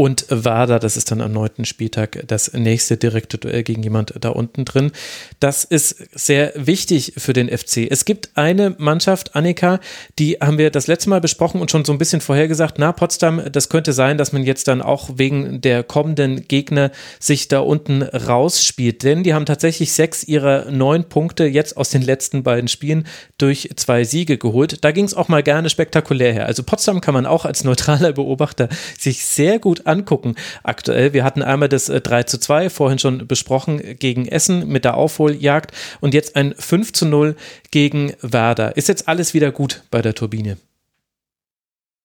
[0.00, 4.30] und Wada, das ist dann am neunten Spieltag das nächste direkte Duell gegen jemand da
[4.30, 4.92] unten drin.
[5.40, 7.86] Das ist sehr wichtig für den FC.
[7.90, 9.78] Es gibt eine Mannschaft, Annika,
[10.18, 13.42] die haben wir das letzte Mal besprochen und schon so ein bisschen vorhergesagt, na, Potsdam,
[13.52, 18.02] das könnte sein, dass man jetzt dann auch wegen der kommenden Gegner sich da unten
[18.02, 19.02] rausspielt.
[19.02, 23.68] Denn die haben tatsächlich sechs ihrer neun Punkte jetzt aus den letzten beiden Spielen durch
[23.76, 24.82] zwei Siege geholt.
[24.82, 26.46] Da ging es auch mal gerne spektakulär her.
[26.46, 31.12] Also Potsdam kann man auch als neutraler Beobachter sich sehr gut angucken aktuell.
[31.12, 34.96] Wir hatten einmal das 3 äh, zu 2, vorhin schon besprochen, gegen Essen mit der
[34.96, 37.36] Aufholjagd und jetzt ein 5 zu 0
[37.70, 38.76] gegen Werder.
[38.76, 40.56] Ist jetzt alles wieder gut bei der Turbine?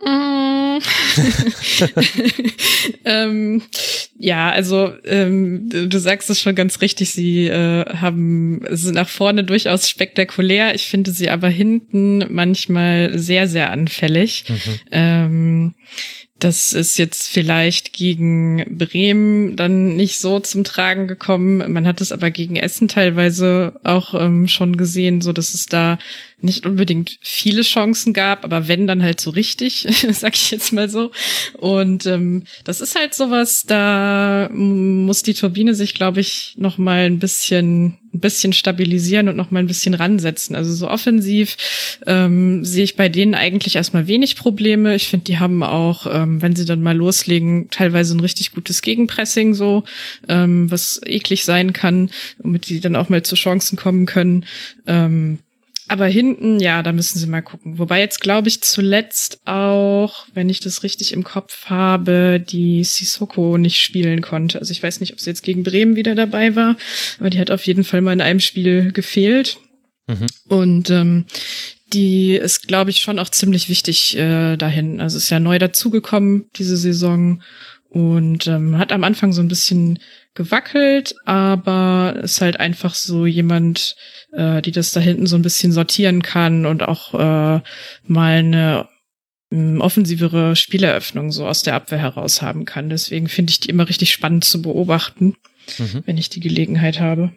[0.04, 0.56] Mm.
[3.06, 3.62] ähm,
[4.18, 9.44] ja, also ähm, du sagst es schon ganz richtig, sie äh, haben sind nach vorne
[9.44, 10.76] durchaus spektakulär.
[10.76, 14.46] Ich finde sie aber hinten manchmal sehr, sehr anfällig.
[14.48, 14.80] Mhm.
[14.92, 15.76] Ähm,
[16.40, 21.72] das ist jetzt vielleicht gegen Bremen dann nicht so zum Tragen gekommen.
[21.72, 25.98] Man hat es aber gegen Essen teilweise auch ähm, schon gesehen, so dass es da
[26.42, 30.90] nicht unbedingt viele Chancen gab, aber wenn dann halt so richtig, sag ich jetzt mal
[30.90, 31.12] so.
[31.58, 37.06] Und ähm, das ist halt sowas, da muss die Turbine sich, glaube ich, noch mal
[37.06, 40.56] ein bisschen ein bisschen stabilisieren und noch mal ein bisschen ransetzen.
[40.56, 41.58] Also so offensiv
[42.08, 44.96] ähm, sehe ich bei denen eigentlich erstmal wenig Probleme.
[44.96, 48.82] Ich finde, die haben auch, ähm, wenn sie dann mal loslegen, teilweise ein richtig gutes
[48.82, 49.84] Gegenpressing so,
[50.30, 54.46] ähm, was eklig sein kann, womit die dann auch mal zu Chancen kommen können.
[54.88, 55.40] Ähm,
[55.88, 57.78] aber hinten, ja, da müssen sie mal gucken.
[57.78, 63.58] Wobei jetzt, glaube ich, zuletzt auch, wenn ich das richtig im Kopf habe, die Sissoko
[63.58, 64.60] nicht spielen konnte.
[64.60, 66.76] Also ich weiß nicht, ob sie jetzt gegen Bremen wieder dabei war,
[67.20, 69.58] aber die hat auf jeden Fall mal in einem Spiel gefehlt.
[70.08, 70.28] Mhm.
[70.48, 71.26] Und ähm,
[71.94, 75.00] die ist, glaube ich, schon auch ziemlich wichtig äh, dahin.
[75.02, 77.42] Also ist ja neu dazugekommen diese Saison
[77.96, 80.00] und ähm, hat am Anfang so ein bisschen
[80.34, 83.96] gewackelt, aber ist halt einfach so jemand,
[84.34, 87.62] äh, die das da hinten so ein bisschen sortieren kann und auch äh,
[88.04, 88.90] mal eine
[89.50, 92.90] ähm, offensivere Spieleröffnung so aus der Abwehr heraus haben kann.
[92.90, 95.38] Deswegen finde ich die immer richtig spannend zu beobachten,
[95.78, 96.04] mhm.
[96.06, 97.32] wenn ich die Gelegenheit habe.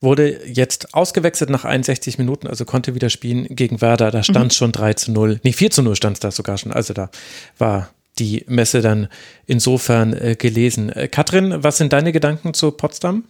[0.00, 4.10] Wurde jetzt ausgewechselt nach 61 Minuten, also konnte wieder spielen gegen Werder.
[4.10, 4.56] Da stand mhm.
[4.56, 5.40] schon 3 zu 0.
[5.42, 6.72] Nee, 4 zu 0 stand es da sogar schon.
[6.72, 7.10] Also da
[7.58, 9.08] war die Messe dann
[9.46, 10.90] insofern äh, gelesen.
[10.90, 13.24] Äh, Katrin, was sind deine Gedanken zu Potsdam?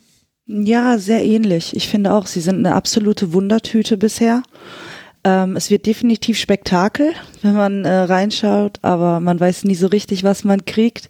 [0.46, 1.76] Ja, sehr ähnlich.
[1.76, 4.42] Ich finde auch, sie sind eine absolute Wundertüte bisher.
[5.24, 10.24] Ähm, es wird definitiv Spektakel, wenn man äh, reinschaut, aber man weiß nie so richtig,
[10.24, 11.08] was man kriegt.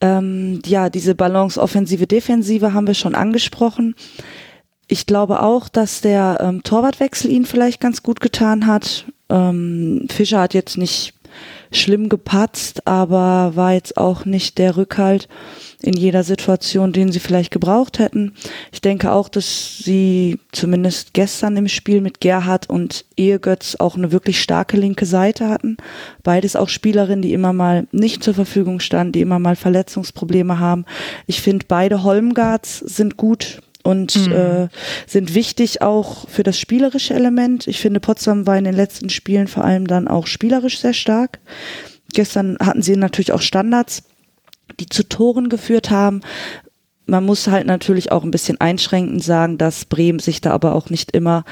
[0.00, 3.96] Ähm, ja, diese Balance offensive, defensive haben wir schon angesprochen.
[4.86, 9.06] Ich glaube auch, dass der ähm, Torwartwechsel ihn vielleicht ganz gut getan hat.
[9.28, 11.14] Ähm, Fischer hat jetzt nicht
[11.70, 15.28] schlimm gepatzt, aber war jetzt auch nicht der Rückhalt
[15.80, 18.32] in jeder Situation, den sie vielleicht gebraucht hätten.
[18.72, 24.10] Ich denke auch, dass sie zumindest gestern im Spiel mit Gerhard und Ehegötz auch eine
[24.10, 25.76] wirklich starke linke Seite hatten.
[26.24, 30.84] Beides auch Spielerinnen, die immer mal nicht zur Verfügung standen, die immer mal Verletzungsprobleme haben.
[31.26, 34.32] Ich finde, beide Holmgards sind gut und mhm.
[34.32, 34.68] äh,
[35.06, 37.66] sind wichtig auch für das spielerische Element.
[37.66, 41.38] Ich finde, Potsdam war in den letzten Spielen vor allem dann auch spielerisch sehr stark.
[42.12, 44.02] Gestern hatten sie natürlich auch Standards,
[44.78, 46.20] die zu Toren geführt haben.
[47.06, 50.90] Man muss halt natürlich auch ein bisschen einschränkend sagen, dass Bremen sich da aber auch
[50.90, 51.46] nicht immer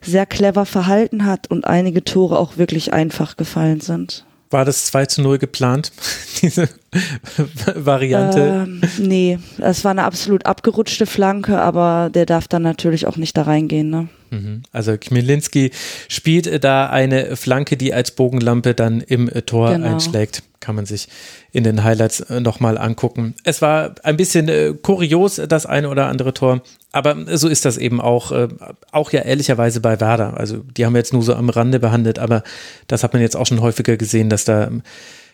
[0.00, 4.24] sehr clever verhalten hat und einige Tore auch wirklich einfach gefallen sind.
[4.50, 5.92] War das 2 zu 0 geplant,
[6.42, 6.68] diese
[7.74, 8.66] Variante?
[8.66, 13.36] Ähm, nee, es war eine absolut abgerutschte Flanke, aber der darf dann natürlich auch nicht
[13.36, 13.90] da reingehen.
[13.90, 14.08] Ne?
[14.30, 14.62] Mhm.
[14.72, 15.72] Also Kmilinski
[16.08, 19.88] spielt da eine Flanke, die als Bogenlampe dann im Tor genau.
[19.88, 20.42] einschlägt.
[20.60, 21.08] Kann man sich
[21.52, 23.34] in den Highlights äh, nochmal angucken.
[23.44, 26.62] Es war ein bisschen äh, kurios, das eine oder andere Tor.
[26.92, 28.48] Aber so ist das eben auch, äh,
[28.92, 30.36] auch ja ehrlicherweise bei Werder.
[30.36, 32.42] Also die haben wir jetzt nur so am Rande behandelt, aber
[32.88, 34.70] das hat man jetzt auch schon häufiger gesehen, dass da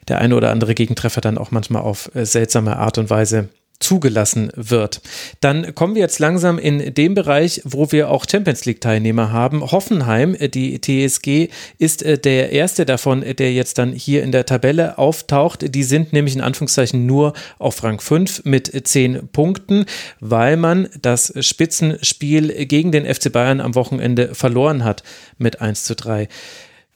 [0.08, 3.48] der eine oder andere Gegentreffer dann auch manchmal auf seltsame Art und Weise
[3.80, 5.00] zugelassen wird.
[5.40, 9.62] Dann kommen wir jetzt langsam in den Bereich, wo wir auch Champions League Teilnehmer haben.
[9.70, 14.32] Hoffenheim, äh, die TSG, ist äh, der erste davon, äh, der jetzt dann hier in
[14.32, 15.74] der Tabelle auftaucht.
[15.74, 19.84] Die sind nämlich in Anführungszeichen nur auf Rang 5 mit 10 Punkten,
[20.20, 25.02] weil man das Spitzenspiel gegen den FC Bayern am Wochenende verloren hat
[25.38, 26.28] mit 1 zu 3.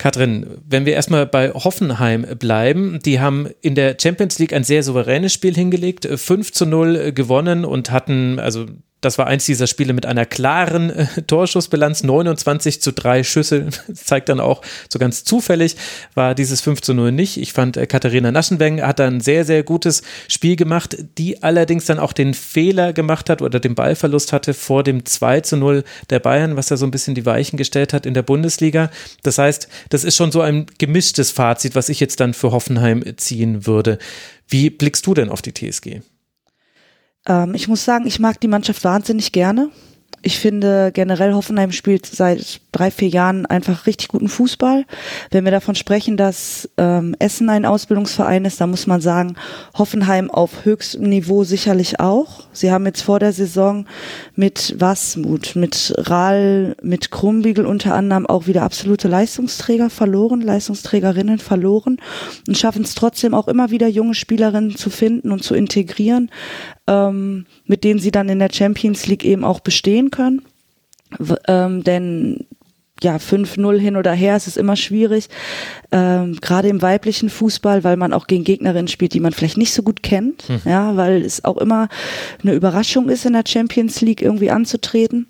[0.01, 4.83] Katrin, wenn wir erstmal bei Hoffenheim bleiben, die haben in der Champions League ein sehr
[4.83, 8.65] souveränes Spiel hingelegt, 5 zu 0 gewonnen und hatten, also
[9.01, 13.69] das war eins dieser Spiele mit einer klaren äh, Torschussbilanz, 29 zu 3 Schüsse.
[13.95, 15.77] Zeigt dann auch, so ganz zufällig
[16.15, 17.39] war dieses 5 zu 0 nicht.
[17.39, 21.87] Ich fand, äh, Katharina Naschenweng hat da ein sehr, sehr gutes Spiel gemacht, die allerdings
[21.87, 25.85] dann auch den Fehler gemacht hat oder den Ballverlust hatte vor dem 2 zu 0
[26.11, 28.91] der Bayern, was ja so ein bisschen die Weichen gestellt hat in der Bundesliga.
[29.23, 33.03] Das heißt, das ist schon so ein gemischtes Fazit, was ich jetzt dann für Hoffenheim
[33.17, 33.99] ziehen würde.
[34.49, 36.01] Wie blickst du denn auf die TSG?
[37.27, 39.71] Ähm, ich muss sagen, ich mag die Mannschaft wahnsinnig gerne.
[40.23, 44.85] Ich finde generell Hoffenheim spielt seit drei, vier Jahren einfach richtig guten Fußball.
[45.31, 49.37] Wenn wir davon sprechen, dass ähm, Essen ein Ausbildungsverein ist, dann muss man sagen,
[49.79, 52.45] Hoffenheim auf höchstem Niveau sicherlich auch.
[52.53, 53.87] Sie haben jetzt vor der Saison
[54.35, 61.97] mit Wasmut, mit Rahl, mit Krumbiegel unter anderem auch wieder absolute Leistungsträger verloren, Leistungsträgerinnen verloren
[62.47, 66.31] und schaffen es trotzdem auch immer wieder junge Spielerinnen zu finden und zu integrieren,
[66.87, 70.43] ähm, mit denen sie dann in der Champions League eben auch bestehen können.
[71.49, 72.47] Ähm, denn
[73.03, 75.29] ja, 5-0 hin oder her, es ist immer schwierig,
[75.91, 79.73] ähm, gerade im weiblichen Fußball, weil man auch gegen Gegnerinnen spielt, die man vielleicht nicht
[79.73, 80.61] so gut kennt, hm.
[80.65, 81.89] ja, weil es auch immer
[82.43, 85.27] eine Überraschung ist, in der Champions League irgendwie anzutreten.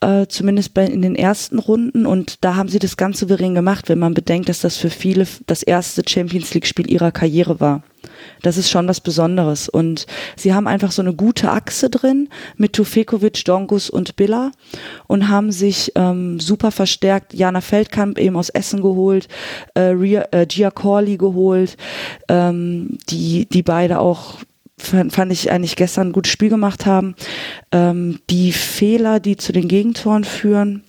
[0.00, 2.06] Äh, zumindest bei, in den ersten Runden.
[2.06, 5.26] Und da haben sie das ganz souverän gemacht, wenn man bedenkt, dass das für viele
[5.46, 7.82] das erste Champions League-Spiel ihrer Karriere war.
[8.42, 9.68] Das ist schon was Besonderes.
[9.68, 10.06] Und
[10.36, 14.52] sie haben einfach so eine gute Achse drin mit Tufekovic, Dongus und Billa
[15.06, 17.34] und haben sich ähm, super verstärkt.
[17.34, 19.28] Jana Feldkamp eben aus Essen geholt,
[19.74, 21.76] äh, Ria, äh, Gia Corley geholt,
[22.28, 24.36] ähm, die, die beide auch
[24.78, 27.14] fand, ich eigentlich gestern ein gutes Spiel gemacht haben.
[27.72, 30.84] Ähm, die Fehler, die zu den Gegentoren führen,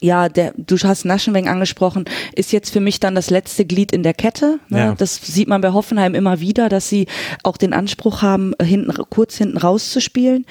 [0.00, 4.02] ja, der, du hast Naschenweng angesprochen, ist jetzt für mich dann das letzte Glied in
[4.02, 4.58] der Kette.
[4.68, 4.78] Ne?
[4.78, 4.94] Ja.
[4.94, 7.06] Das sieht man bei Hoffenheim immer wieder, dass sie
[7.42, 10.46] auch den Anspruch haben, hinten, kurz hinten rauszuspielen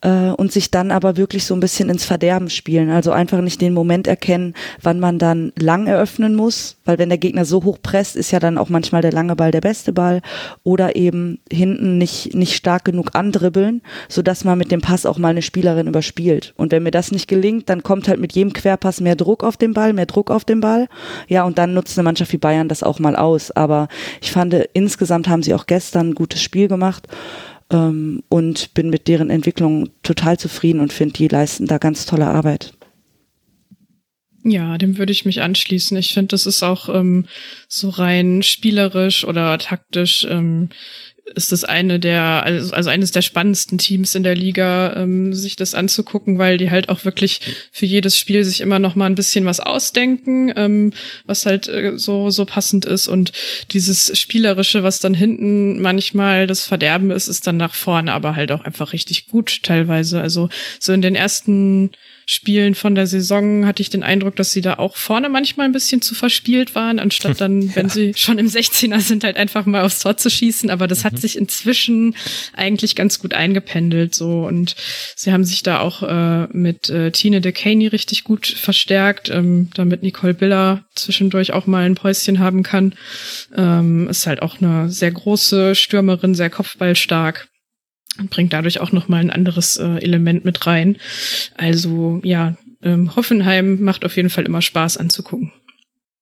[0.00, 2.90] äh, und sich dann aber wirklich so ein bisschen ins Verderben spielen.
[2.90, 7.18] Also einfach nicht den Moment erkennen, wann man dann lang eröffnen muss, weil wenn der
[7.18, 10.22] Gegner so hoch presst, ist ja dann auch manchmal der lange Ball der beste Ball
[10.64, 15.28] oder eben hinten nicht, nicht stark genug andribbeln, sodass man mit dem Pass auch mal
[15.28, 16.54] eine Spielerin überspielt.
[16.56, 19.42] Und wenn mir das nicht gelingt, dann kommt halt mit jedem Querpass Pass mehr Druck
[19.42, 20.86] auf den Ball, mehr Druck auf den Ball.
[21.26, 23.50] Ja, und dann nutzt eine Mannschaft wie Bayern das auch mal aus.
[23.50, 23.88] Aber
[24.22, 27.08] ich fand, insgesamt haben sie auch gestern ein gutes Spiel gemacht
[27.72, 32.28] ähm, und bin mit deren Entwicklung total zufrieden und finde, die leisten da ganz tolle
[32.28, 32.74] Arbeit.
[34.44, 35.96] Ja, dem würde ich mich anschließen.
[35.96, 37.26] Ich finde, das ist auch ähm,
[37.66, 40.68] so rein spielerisch oder taktisch ähm,
[41.34, 45.56] ist das eine der, also, also eines der spannendsten Teams in der Liga, ähm, sich
[45.56, 47.40] das anzugucken, weil die halt auch wirklich
[47.72, 50.92] für jedes Spiel sich immer noch mal ein bisschen was ausdenken, ähm,
[51.26, 53.08] was halt äh, so, so passend ist.
[53.08, 53.32] Und
[53.72, 58.52] dieses Spielerische, was dann hinten manchmal das Verderben ist, ist dann nach vorne aber halt
[58.52, 60.20] auch einfach richtig gut teilweise.
[60.20, 61.90] Also so in den ersten
[62.28, 65.72] Spielen von der Saison hatte ich den Eindruck, dass sie da auch vorne manchmal ein
[65.72, 67.92] bisschen zu verspielt waren, anstatt dann, wenn ja.
[67.92, 70.68] sie schon im 16er sind, halt einfach mal aufs Tor zu schießen.
[70.68, 71.04] Aber das mhm.
[71.04, 72.16] hat sich inzwischen
[72.52, 74.74] eigentlich ganz gut eingependelt so und
[75.14, 79.70] sie haben sich da auch äh, mit äh, Tine de Caney richtig gut verstärkt, ähm,
[79.74, 82.94] damit Nicole Biller zwischendurch auch mal ein Päuschen haben kann.
[83.56, 87.46] Ähm, ist halt auch eine sehr große Stürmerin, sehr kopfballstark
[88.18, 90.96] und bringt dadurch auch nochmal ein anderes äh, Element mit rein.
[91.56, 95.52] Also ja, ähm, Hoffenheim macht auf jeden Fall immer Spaß anzugucken.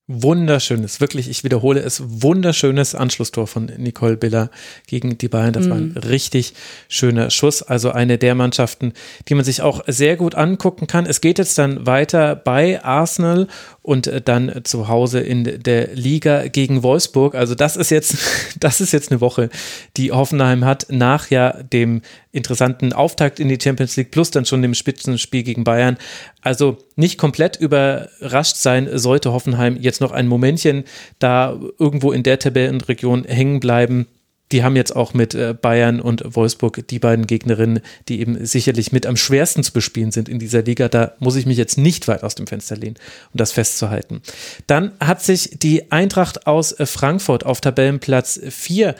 [0.06, 4.50] Wunderschönes, wirklich, ich wiederhole es, wunderschönes Anschlusstor von Nicole Biller
[4.86, 5.54] gegen die Bayern.
[5.54, 5.70] Das mm.
[5.70, 5.96] war ein mhm.
[5.96, 6.52] richtig
[6.88, 7.62] schöner Schuss.
[7.62, 8.92] Also eine der Mannschaften,
[9.28, 11.06] die man sich auch sehr gut angucken kann.
[11.06, 13.48] Es geht jetzt dann weiter bei Arsenal
[13.84, 17.34] und äh, dann zu Hause in der Liga gegen Wolfsburg.
[17.34, 18.16] Also das ist jetzt,
[18.58, 19.50] das ist jetzt eine Woche,
[19.98, 22.00] die Hoffenheim hat nach ja dem
[22.32, 25.98] interessanten Auftakt in die Champions League plus dann schon dem Spitzenspiel gegen Bayern.
[26.40, 30.84] Also nicht komplett überrascht sein sollte Hoffenheim jetzt noch ein Momentchen
[31.18, 34.06] da irgendwo in der Tabellenregion hängen bleiben
[34.54, 38.92] die haben jetzt auch mit äh, Bayern und Wolfsburg die beiden Gegnerinnen, die eben sicherlich
[38.92, 40.88] mit am schwersten zu bespielen sind in dieser Liga.
[40.88, 42.94] Da muss ich mich jetzt nicht weit aus dem Fenster lehnen,
[43.32, 44.22] um das festzuhalten.
[44.68, 48.94] Dann hat sich die Eintracht aus äh, Frankfurt auf Tabellenplatz 4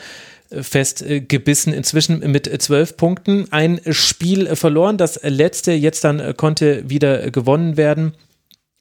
[0.50, 3.46] äh, festgebissen, inzwischen mit zwölf Punkten.
[3.52, 8.14] Ein Spiel verloren, das letzte jetzt dann konnte wieder gewonnen werden.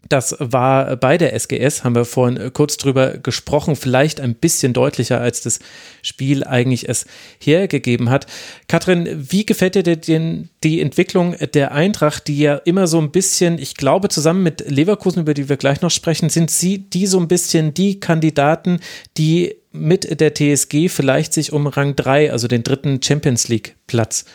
[0.10, 5.22] Das war bei der SGS, haben wir vorhin kurz drüber gesprochen, vielleicht ein bisschen deutlicher,
[5.22, 5.60] als das
[6.02, 7.06] Spiel eigentlich es
[7.40, 8.28] hergegeben hat.
[8.68, 13.58] Katrin, wie gefällt dir denn die Entwicklung der Eintracht, die ja immer so ein bisschen,
[13.58, 17.20] ich glaube, zusammen mit Leverkusen, über die wir gleich noch sprechen, sind sie die so
[17.20, 18.82] ein bisschen die Kandidaten,
[19.18, 24.26] die mit der TSG vielleicht sich um Rang 3, also den dritten Champions League Platz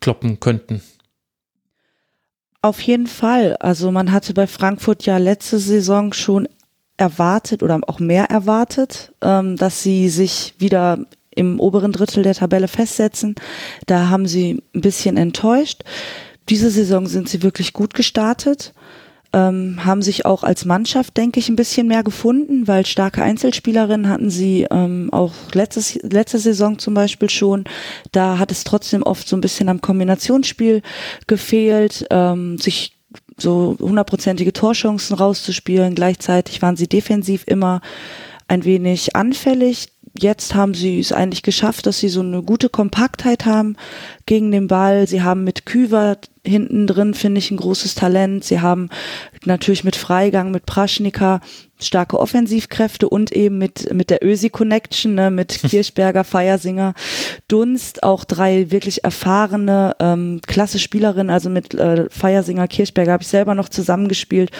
[0.00, 0.80] kloppen könnten?
[2.60, 3.56] Auf jeden Fall.
[3.60, 6.48] Also man hatte bei Frankfurt ja letzte Saison schon
[6.96, 10.98] erwartet oder auch mehr erwartet, ähm, dass sie sich wieder
[11.30, 13.36] im oberen Drittel der Tabelle festsetzen.
[13.86, 15.84] Da haben sie ein bisschen enttäuscht.
[16.48, 18.72] Diese Saison sind sie wirklich gut gestartet
[19.32, 24.08] ähm, haben sich auch als Mannschaft, denke ich, ein bisschen mehr gefunden, weil starke Einzelspielerinnen
[24.08, 27.64] hatten sie ähm, auch letztes, letzte Saison zum Beispiel schon.
[28.12, 30.82] Da hat es trotzdem oft so ein bisschen am Kombinationsspiel
[31.26, 32.96] gefehlt, ähm, sich
[33.36, 35.94] so hundertprozentige Torchancen rauszuspielen.
[35.94, 37.80] Gleichzeitig waren sie defensiv immer
[38.48, 39.88] ein wenig anfällig
[40.22, 43.76] jetzt haben sie es eigentlich geschafft, dass sie so eine gute Kompaktheit haben
[44.26, 45.06] gegen den Ball.
[45.06, 48.44] Sie haben mit Küver hinten drin, finde ich, ein großes Talent.
[48.44, 48.88] Sie haben
[49.44, 51.40] natürlich mit Freigang, mit Praschnika
[51.80, 56.94] starke Offensivkräfte und eben mit, mit der Ösi Connection, ne, mit Kirchberger, Feiersinger,
[57.46, 63.28] Dunst, auch drei wirklich erfahrene, ähm, klasse Spielerinnen, also mit äh, Feiersinger, Kirchberger habe ich
[63.28, 64.50] selber noch zusammengespielt.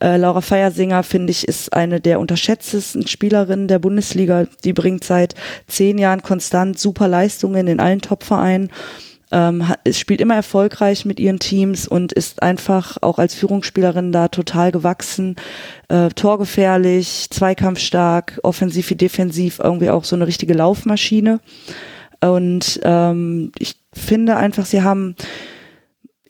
[0.00, 4.46] Äh, Laura Feiersinger, finde ich, ist eine der unterschätztesten Spielerinnen der Bundesliga.
[4.64, 5.34] Die bringt seit
[5.66, 8.70] zehn Jahren konstant super Leistungen in allen Topvereinen.
[9.30, 14.72] Ähm, spielt immer erfolgreich mit ihren Teams und ist einfach auch als Führungsspielerin da total
[14.72, 15.36] gewachsen,
[15.88, 21.40] äh, torgefährlich, zweikampfstark, offensiv wie defensiv, irgendwie auch so eine richtige Laufmaschine.
[22.20, 25.14] Und ähm, ich finde einfach, sie haben,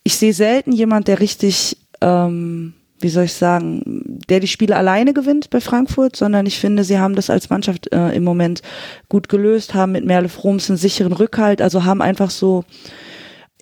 [0.02, 3.82] ich sehe selten jemand, der richtig, ähm, wie soll ich sagen,
[4.28, 7.92] der die Spiele alleine gewinnt bei Frankfurt, sondern ich finde, sie haben das als Mannschaft
[7.92, 8.62] äh, im Moment
[9.08, 12.64] gut gelöst, haben mit Merle Froms einen sicheren Rückhalt, also haben einfach so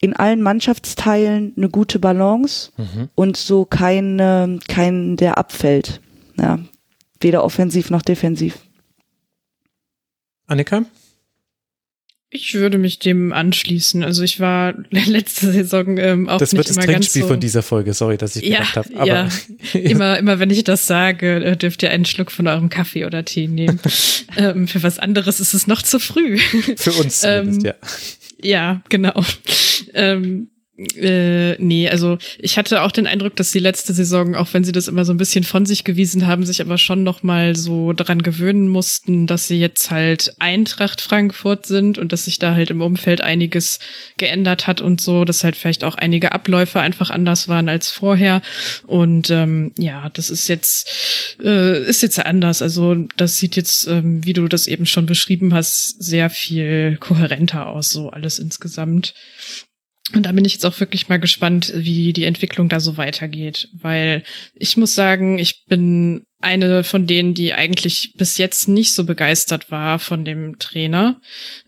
[0.01, 3.09] in allen Mannschaftsteilen eine gute Balance mhm.
[3.15, 6.01] und so kein, äh, kein, der abfällt.
[6.39, 6.59] Ja,
[7.21, 8.59] weder offensiv noch defensiv.
[10.47, 10.85] Annika?
[12.29, 14.03] Ich würde mich dem anschließen.
[14.03, 17.63] Also ich war letzte Saison ähm, auch das nicht wird das Trinkspiel so von dieser
[17.63, 17.95] Folge.
[17.95, 18.97] Sorry, dass ich ja, gedacht habe.
[18.97, 19.29] Aber ja.
[19.75, 23.25] immer, immer wenn ich das sage, äh, dürft ihr einen Schluck von eurem Kaffee oder
[23.25, 23.81] Tee nehmen.
[24.37, 26.39] ähm, für was anderes ist es noch zu früh.
[26.77, 27.75] Für uns zumindest, ähm, ja.
[28.43, 29.25] Ja, genau.
[29.95, 30.49] Ähm,
[30.79, 34.73] äh, nee, also ich hatte auch den Eindruck, dass die letzte Saison, auch wenn sie
[34.73, 37.95] das immer so ein bisschen von sich gewiesen haben, sich aber schon noch mal so
[37.95, 42.69] daran gewöhnen mussten, dass sie jetzt halt Eintracht Frankfurt sind und dass sich da halt
[42.71, 43.79] im Umfeld einiges
[44.19, 48.43] geändert hat und so, dass halt vielleicht auch einige Abläufe einfach anders waren als vorher.
[48.87, 52.61] Und ähm, ja, das ist jetzt äh, ist jetzt anders.
[52.61, 57.69] Also das sieht jetzt, ähm, wie du das eben schon beschrieben hast, sehr viel kohärenter
[57.69, 59.15] aus, so alles insgesamt.
[60.15, 63.69] Und da bin ich jetzt auch wirklich mal gespannt, wie die Entwicklung da so weitergeht,
[63.73, 64.23] weil
[64.55, 69.71] ich muss sagen, ich bin eine von denen, die eigentlich bis jetzt nicht so begeistert
[69.71, 71.21] war von dem Trainer,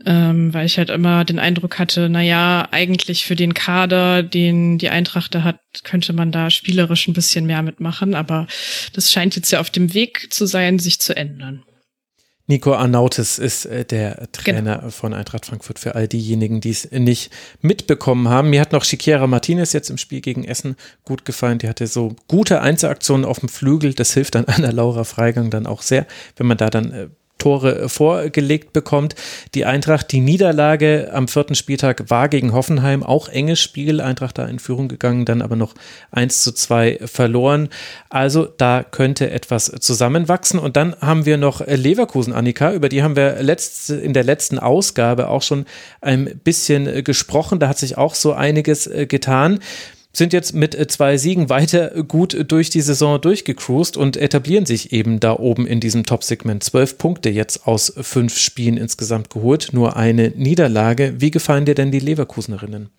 [0.07, 4.79] ähm, weil ich halt immer den Eindruck hatte, na ja, eigentlich für den Kader, den
[4.79, 8.47] die Eintracht da hat, könnte man da spielerisch ein bisschen mehr mitmachen, aber
[8.93, 11.65] das scheint jetzt ja auf dem Weg zu sein, sich zu ändern.
[12.49, 14.91] Nico Arnautis ist äh, der Trainer genau.
[14.91, 17.31] von Eintracht Frankfurt für all diejenigen, die es nicht
[17.61, 18.49] mitbekommen haben.
[18.49, 21.59] Mir hat noch Chiquera Martinez jetzt im Spiel gegen Essen gut gefallen.
[21.59, 23.93] Die hatte so gute Einzelaktionen auf dem Flügel.
[23.93, 27.09] Das hilft dann Anna Laura Freigang dann auch sehr, wenn man da dann äh,
[27.39, 29.15] Tore vorgelegt bekommt.
[29.55, 34.01] Die Eintracht, die Niederlage am vierten Spieltag war gegen Hoffenheim, auch enges Spiel.
[34.01, 35.75] Eintracht da in Führung gegangen, dann aber noch
[36.11, 37.69] 1 zu 2 verloren.
[38.11, 40.59] Also da könnte etwas zusammenwachsen.
[40.59, 44.59] Und dann haben wir noch Leverkusen, Annika, über die haben wir letzt, in der letzten
[44.59, 45.65] Ausgabe auch schon
[46.01, 47.59] ein bisschen gesprochen.
[47.61, 49.61] Da hat sich auch so einiges äh, getan
[50.13, 54.93] sind jetzt mit äh, zwei Siegen weiter gut durch die Saison durchgecruised und etablieren sich
[54.93, 56.65] eben da oben in diesem Top-Segment.
[56.65, 61.15] Zwölf Punkte jetzt aus fünf Spielen insgesamt geholt, nur eine Niederlage.
[61.19, 62.91] Wie gefallen dir denn die Leverkusenerinnen?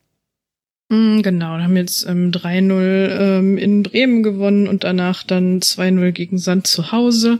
[0.92, 6.40] Mm, genau, haben jetzt ähm, 3-0 ähm, in Bremen gewonnen und danach dann 2-0 gegen
[6.40, 7.40] Sand zu Hause.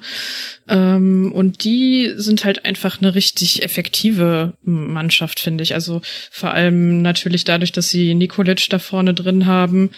[0.68, 5.74] Ähm, und die sind halt einfach eine richtig effektive Mannschaft, finde ich.
[5.74, 9.90] Also vor allem natürlich dadurch, dass sie Nikolic da vorne drin haben,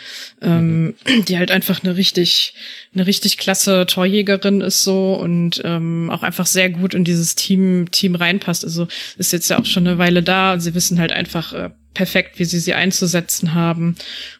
[0.41, 1.25] ähm, mhm.
[1.27, 2.53] die halt einfach eine richtig,
[2.93, 7.91] eine richtig klasse Torjägerin ist so und ähm, auch einfach sehr gut in dieses Team,
[7.91, 8.63] Team reinpasst.
[8.63, 8.87] Also
[9.17, 12.39] ist jetzt ja auch schon eine Weile da und sie wissen halt einfach, äh, perfekt,
[12.39, 13.95] wie sie sie einzusetzen haben.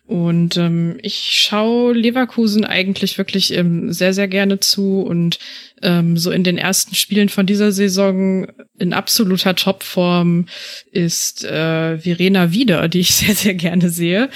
[0.05, 5.39] Und ähm, ich schaue Leverkusen eigentlich wirklich ähm, sehr, sehr gerne zu und
[5.81, 8.47] ähm, so in den ersten Spielen von dieser Saison
[8.77, 10.47] in absoluter Topform
[10.91, 14.29] ist äh, Verena wieder, die ich sehr, sehr gerne sehe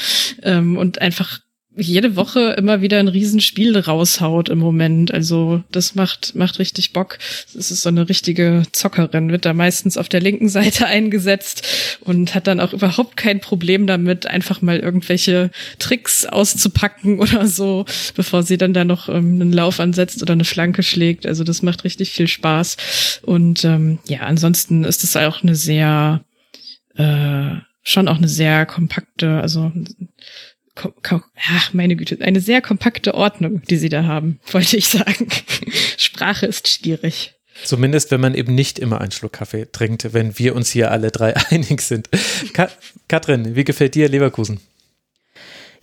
[0.44, 1.40] ähm, und einfach
[1.78, 5.14] jede Woche immer wieder ein Riesenspiel raushaut im Moment.
[5.14, 7.18] Also das macht, macht richtig Bock.
[7.54, 12.34] Das ist so eine richtige Zockerin, wird da meistens auf der linken Seite eingesetzt und
[12.34, 18.44] hat dann auch überhaupt kein Problem damit, einfach mal irgendwelche Tricks auszupacken oder so, bevor
[18.44, 21.26] sie dann da noch ähm, einen Lauf ansetzt oder eine Flanke schlägt.
[21.26, 22.78] Also das macht richtig viel Spaß.
[23.24, 26.24] Und ähm, ja, ansonsten ist es auch eine sehr,
[26.96, 29.72] äh, schon auch eine sehr kompakte, also
[30.76, 35.28] ach, meine Güte, eine sehr kompakte Ordnung, die sie da haben, wollte ich sagen.
[35.98, 37.34] Sprache ist schwierig.
[37.64, 41.12] Zumindest, wenn man eben nicht immer einen Schluck Kaffee trinkt, wenn wir uns hier alle
[41.12, 42.10] drei einig sind.
[42.54, 42.70] Ka
[43.08, 44.60] Katrin, wie gefällt dir Leverkusen?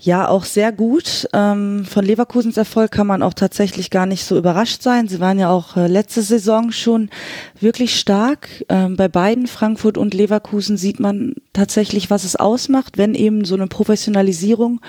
[0.04, 1.28] Ja, auch sehr gut.
[1.32, 5.06] Ähm, von Leverkusens Erfolg kann man auch tatsächlich gar nicht so überrascht sein.
[5.06, 7.08] Sie waren ja auch äh, letzte Saison schon
[7.60, 8.48] wirklich stark.
[8.68, 13.54] Ähm, bei beiden, Frankfurt und Leverkusen, sieht man tatsächlich, was es ausmacht, wenn eben so
[13.54, 14.80] eine Professionalisierung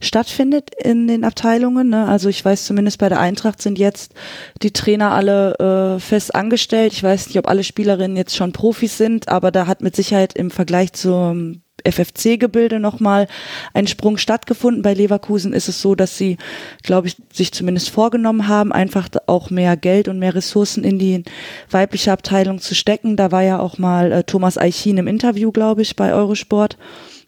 [0.00, 1.90] stattfindet in den Abteilungen.
[1.90, 2.08] Ne?
[2.08, 4.14] Also ich weiß zumindest bei der Eintracht sind jetzt
[4.62, 6.92] die Trainer alle äh, fest angestellt.
[6.92, 10.32] Ich weiß nicht, ob alle Spielerinnen jetzt schon Profis sind, aber da hat mit Sicherheit
[10.36, 13.28] im Vergleich zum FFC-Gebilde nochmal
[13.74, 14.82] ein Sprung stattgefunden.
[14.82, 16.36] Bei Leverkusen ist es so, dass sie,
[16.82, 21.24] glaube ich, sich zumindest vorgenommen haben, einfach auch mehr Geld und mehr Ressourcen in die
[21.70, 23.16] weibliche Abteilung zu stecken.
[23.16, 26.76] Da war ja auch mal äh, Thomas Eichin im Interview, glaube ich, bei Eurosport.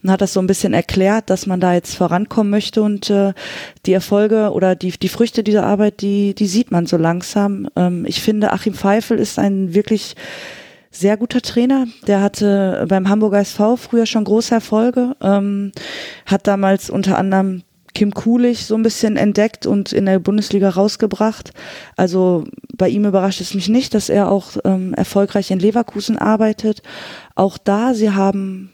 [0.03, 3.33] und hat das so ein bisschen erklärt, dass man da jetzt vorankommen möchte und äh,
[3.87, 7.69] die Erfolge oder die, die Früchte dieser Arbeit, die, die sieht man so langsam.
[7.77, 10.15] Ähm, ich finde, Achim Pfeifel ist ein wirklich
[10.91, 11.87] sehr guter Trainer.
[12.07, 15.73] Der hatte beim Hamburger SV früher schon große Erfolge, ähm,
[16.27, 17.63] hat damals unter anderem
[17.95, 21.53] Kim Kulich so ein bisschen entdeckt und in der Bundesliga rausgebracht.
[21.97, 22.45] Also
[22.77, 26.83] bei ihm überrascht es mich nicht, dass er auch ähm, erfolgreich in Leverkusen arbeitet.
[27.35, 28.71] Auch da, sie haben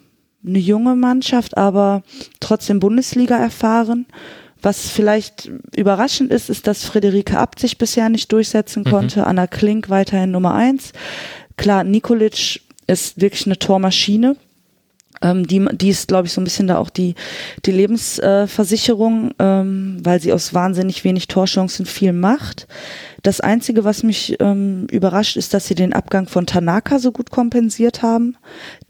[0.46, 2.02] eine junge Mannschaft, aber
[2.38, 4.06] trotzdem Bundesliga erfahren.
[4.60, 8.90] Was vielleicht überraschend ist, ist, dass Friederike Abt sich bisher nicht durchsetzen mhm.
[8.90, 9.26] konnte.
[9.26, 10.92] Anna Klink weiterhin Nummer eins.
[11.57, 14.36] Klar, Nikolic ist wirklich eine Tormaschine.
[15.22, 17.14] Ähm, die, die ist, glaube ich, so ein bisschen da auch die,
[17.64, 22.66] die Lebensversicherung, äh, ähm, weil sie aus wahnsinnig wenig Torchancen viel macht.
[23.22, 27.30] Das Einzige, was mich ähm, überrascht, ist, dass sie den Abgang von Tanaka so gut
[27.30, 28.36] kompensiert haben.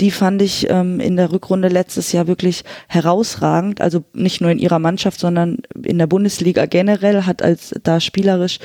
[0.00, 3.80] Die fand ich ähm, in der Rückrunde letztes Jahr wirklich herausragend.
[3.80, 8.58] Also nicht nur in ihrer Mannschaft, sondern in der Bundesliga generell hat als da spielerisch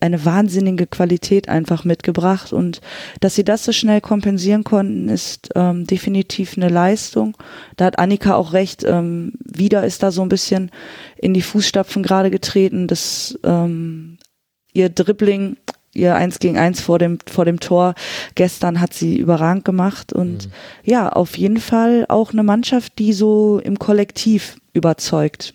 [0.00, 2.80] eine wahnsinnige Qualität einfach mitgebracht und
[3.20, 7.36] dass sie das so schnell kompensieren konnten, ist ähm, definitiv eine Leistung.
[7.76, 8.84] Da hat Annika auch recht.
[8.84, 10.70] Ähm, wieder ist da so ein bisschen
[11.16, 14.18] in die Fußstapfen gerade getreten, dass ähm,
[14.72, 15.56] ihr Dribbling,
[15.94, 17.94] ihr Eins gegen Eins vor dem vor dem Tor
[18.36, 20.52] gestern hat sie überragend gemacht und mhm.
[20.84, 25.54] ja auf jeden Fall auch eine Mannschaft, die so im Kollektiv überzeugt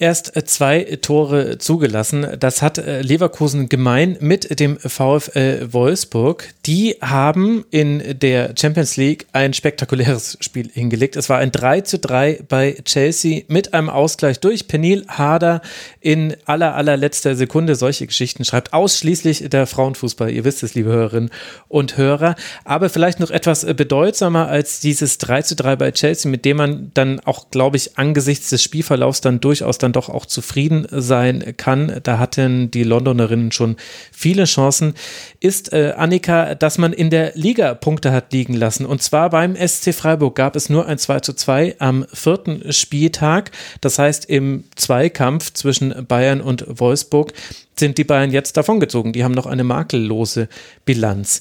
[0.00, 2.26] erst äh, zwei Tore zugelassen.
[2.40, 6.48] Das hat äh, Leverkusen gemein mit dem VfL Wolfsburg.
[6.66, 11.16] Die haben in der Champions League ein spektakuläres Spiel hingelegt.
[11.16, 15.60] Es war ein 3 zu 3 bei Chelsea mit einem Ausgleich durch Penil Harder
[16.00, 17.74] in aller, allerletzter Sekunde.
[17.74, 20.30] Solche Geschichten schreibt ausschließlich der Frauenfußball.
[20.30, 21.30] Ihr wisst es, liebe Hörerinnen
[21.68, 22.36] und Hörer.
[22.64, 26.90] Aber vielleicht noch etwas bedeutsamer als dieses 3 zu 3 bei Chelsea, mit dem man
[26.94, 32.00] dann auch, glaube ich, angesichts des Spielverlaufs dann durchaus dann doch auch zufrieden sein kann.
[32.02, 33.76] Da hatten die Londonerinnen schon
[34.12, 34.94] viele Chancen.
[35.40, 38.86] Ist äh, Annika, dass man in der Liga Punkte hat liegen lassen.
[38.86, 43.50] Und zwar beim SC Freiburg gab es nur ein 2 zu 2 am vierten Spieltag.
[43.80, 47.32] Das heißt, im Zweikampf zwischen Bayern und Wolfsburg
[47.78, 49.12] sind die Bayern jetzt davongezogen.
[49.12, 50.48] Die haben noch eine makellose
[50.84, 51.40] Bilanz.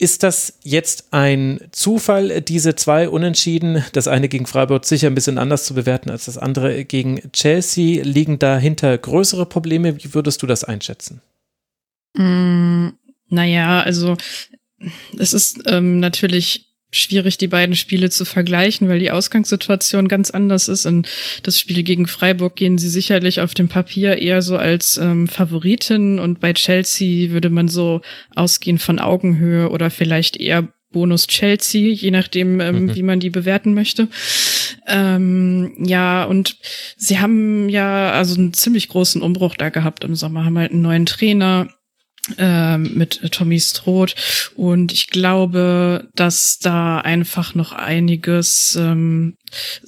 [0.00, 3.84] Ist das jetzt ein Zufall, diese zwei Unentschieden?
[3.92, 8.02] Das eine gegen Freiburg sicher ein bisschen anders zu bewerten als das andere gegen Chelsea.
[8.02, 10.02] Liegen dahinter größere Probleme?
[10.02, 11.20] Wie würdest du das einschätzen?
[12.16, 12.88] Mm,
[13.28, 14.16] naja, also
[15.18, 20.68] es ist ähm, natürlich schwierig, die beiden Spiele zu vergleichen, weil die Ausgangssituation ganz anders
[20.68, 20.86] ist.
[20.86, 21.06] In
[21.42, 26.18] das Spiel gegen Freiburg gehen sie sicherlich auf dem Papier eher so als ähm, Favoritin
[26.18, 28.00] und bei Chelsea würde man so
[28.34, 32.94] ausgehen von Augenhöhe oder vielleicht eher Bonus Chelsea, je nachdem, ähm, mhm.
[32.96, 34.08] wie man die bewerten möchte.
[34.88, 36.56] Ähm, ja, und
[36.96, 40.82] sie haben ja also einen ziemlich großen Umbruch da gehabt im Sommer, haben halt einen
[40.82, 41.68] neuen Trainer,
[42.78, 44.14] mit Tommy Stroth.
[44.54, 49.36] Und ich glaube, dass da einfach noch einiges ähm,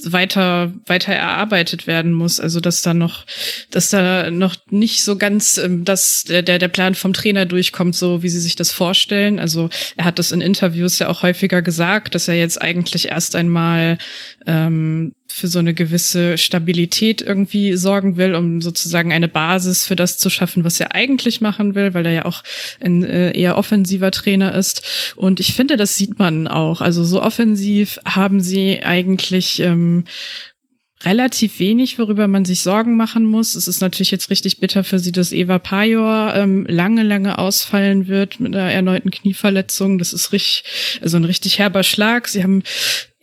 [0.04, 2.40] weiter weiter erarbeitet werden muss.
[2.40, 3.24] Also dass da noch,
[3.70, 8.22] dass da noch nicht so ganz ähm, dass der der Plan vom Trainer durchkommt, so
[8.22, 9.38] wie sie sich das vorstellen.
[9.38, 13.36] Also er hat das in Interviews ja auch häufiger gesagt, dass er jetzt eigentlich erst
[13.36, 13.98] einmal
[14.46, 20.18] ähm, für so eine gewisse Stabilität irgendwie sorgen will, um sozusagen eine Basis für das
[20.18, 22.42] zu schaffen, was er eigentlich machen will, weil er ja auch
[22.80, 25.14] ein äh, eher offensiver Trainer ist.
[25.16, 26.80] Und ich finde, das sieht man auch.
[26.80, 30.04] Also so offensiv haben sie eigentlich ähm,
[31.04, 33.54] relativ wenig, worüber man sich Sorgen machen muss.
[33.54, 38.08] Es ist natürlich jetzt richtig bitter für sie, dass Eva Pajor ähm, lange, lange ausfallen
[38.08, 39.98] wird mit einer erneuten Knieverletzung.
[39.98, 42.28] Das ist richtig, also ein richtig herber Schlag.
[42.28, 42.62] Sie haben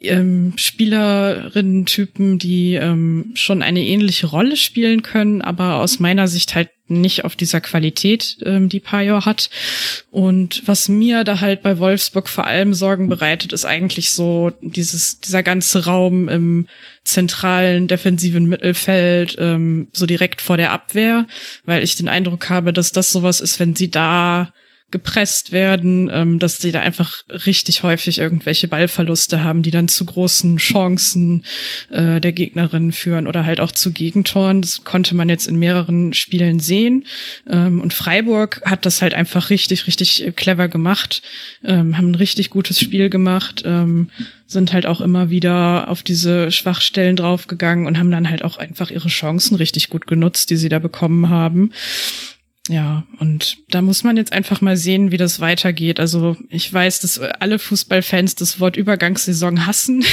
[0.02, 6.70] ähm, Spielerinnen-Typen, die ähm, schon eine ähnliche Rolle spielen können, aber aus meiner Sicht halt
[6.88, 9.50] nicht auf dieser Qualität, ähm, die Pajor hat.
[10.10, 15.20] Und was mir da halt bei Wolfsburg vor allem Sorgen bereitet, ist eigentlich so dieses,
[15.20, 16.68] dieser ganze Raum im
[17.04, 21.28] zentralen defensiven Mittelfeld, ähm, so direkt vor der Abwehr,
[21.66, 24.52] weil ich den Eindruck habe, dass das sowas ist, wenn sie da
[24.92, 30.06] gepresst werden, ähm, dass sie da einfach richtig häufig irgendwelche Ballverluste haben, die dann zu
[30.06, 31.44] großen Chancen
[31.90, 34.62] äh, der Gegnerin führen oder halt auch zu Gegentoren.
[34.62, 37.06] Das konnte man jetzt in mehreren Spielen sehen.
[37.48, 41.22] Ähm, und Freiburg hat das halt einfach richtig, richtig clever gemacht,
[41.64, 44.10] ähm, haben ein richtig gutes Spiel gemacht, ähm,
[44.48, 48.90] sind halt auch immer wieder auf diese Schwachstellen draufgegangen und haben dann halt auch einfach
[48.90, 51.72] ihre Chancen richtig gut genutzt, die sie da bekommen haben.
[52.70, 56.00] Ja, und da muss man jetzt einfach mal sehen, wie das weitergeht.
[56.00, 60.06] Also ich weiß, dass alle Fußballfans das Wort Übergangssaison hassen.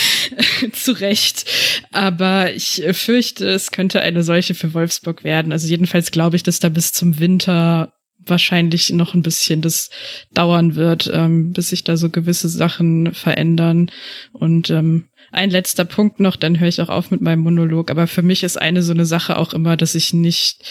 [0.72, 1.44] Zu Recht.
[1.92, 5.52] Aber ich fürchte, es könnte eine solche für Wolfsburg werden.
[5.52, 7.92] Also jedenfalls glaube ich, dass da bis zum Winter
[8.24, 9.90] wahrscheinlich noch ein bisschen das
[10.32, 13.90] dauern wird, ähm, bis sich da so gewisse Sachen verändern.
[14.32, 17.90] Und ähm, ein letzter Punkt noch, dann höre ich auch auf mit meinem Monolog.
[17.90, 20.64] Aber für mich ist eine so eine Sache auch immer, dass ich nicht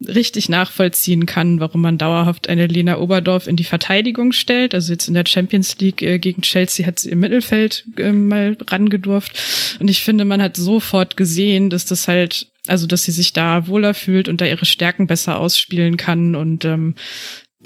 [0.00, 4.74] richtig nachvollziehen kann, warum man dauerhaft eine Lena Oberdorf in die Verteidigung stellt.
[4.74, 8.56] Also jetzt in der Champions League äh, gegen Chelsea hat sie im Mittelfeld äh, mal
[8.68, 9.78] rangedurft.
[9.80, 13.68] Und ich finde, man hat sofort gesehen, dass das halt, also dass sie sich da
[13.68, 16.94] wohler fühlt und da ihre Stärken besser ausspielen kann und ähm,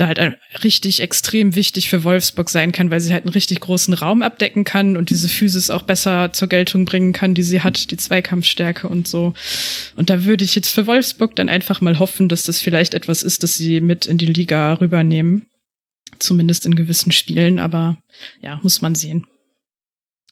[0.00, 0.20] da halt
[0.64, 4.64] richtig extrem wichtig für Wolfsburg sein kann, weil sie halt einen richtig großen Raum abdecken
[4.64, 8.88] kann und diese Physis auch besser zur Geltung bringen kann, die sie hat, die Zweikampfstärke
[8.88, 9.34] und so.
[9.96, 13.22] Und da würde ich jetzt für Wolfsburg dann einfach mal hoffen, dass das vielleicht etwas
[13.22, 15.46] ist, das sie mit in die Liga rübernehmen.
[16.18, 17.96] Zumindest in gewissen Spielen, aber
[18.42, 19.26] ja, muss man sehen.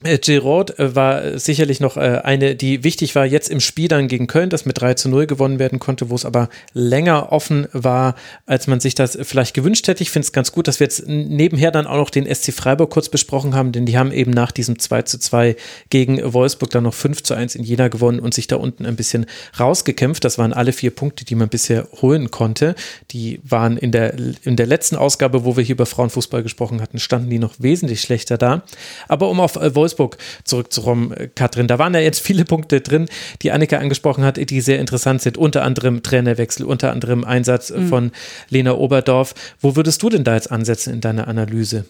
[0.05, 4.07] Äh, Giroud äh, war sicherlich noch äh, eine, die wichtig war jetzt im Spiel dann
[4.07, 7.67] gegen Köln, das mit 3 zu 0 gewonnen werden konnte, wo es aber länger offen
[7.73, 8.15] war,
[8.47, 10.05] als man sich das vielleicht gewünscht hätte.
[10.05, 12.91] Ich finde es ganz gut, dass wir jetzt nebenher dann auch noch den SC Freiburg
[12.91, 15.57] kurz besprochen haben, denn die haben eben nach diesem 2 zu 2
[15.91, 18.95] gegen Wolfsburg dann noch 5 zu 1 in Jena gewonnen und sich da unten ein
[18.95, 19.27] bisschen
[19.59, 20.25] rausgekämpft.
[20.25, 22.77] Das waren alle vier Punkte, die man bisher holen konnte.
[23.11, 27.01] Die waren in der, in der letzten Ausgabe, wo wir hier über Frauenfußball gesprochen hatten,
[27.01, 28.63] standen die noch wesentlich schlechter da.
[29.09, 31.67] Aber um auf Wolfsburg Wolfsburg zurückzukommen, Katrin.
[31.67, 33.09] Da waren ja jetzt viele Punkte drin,
[33.43, 35.39] die Annika angesprochen hat, die sehr interessant sind.
[35.39, 37.89] Unter anderem Trainerwechsel, unter anderem Einsatz mhm.
[37.89, 38.13] von
[38.49, 39.35] Lena Oberdorf.
[39.61, 41.85] Wo würdest du denn da jetzt ansetzen in deiner Analyse?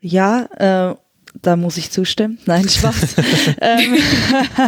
[0.00, 0.48] Ja,
[0.92, 0.94] äh,
[1.42, 2.38] da muss ich zustimmen.
[2.46, 3.16] Nein, Spaß.
[3.60, 3.96] ähm,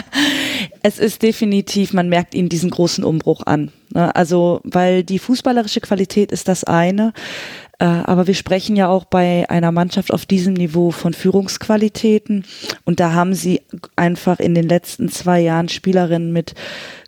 [0.82, 3.72] es ist definitiv, man merkt ihnen diesen großen Umbruch an.
[3.94, 4.14] Ne?
[4.14, 7.12] Also, weil die fußballerische Qualität ist das eine.
[7.78, 12.44] Äh, aber wir sprechen ja auch bei einer Mannschaft auf diesem Niveau von Führungsqualitäten.
[12.84, 13.62] Und da haben sie
[13.96, 16.54] einfach in den letzten zwei Jahren Spielerinnen mit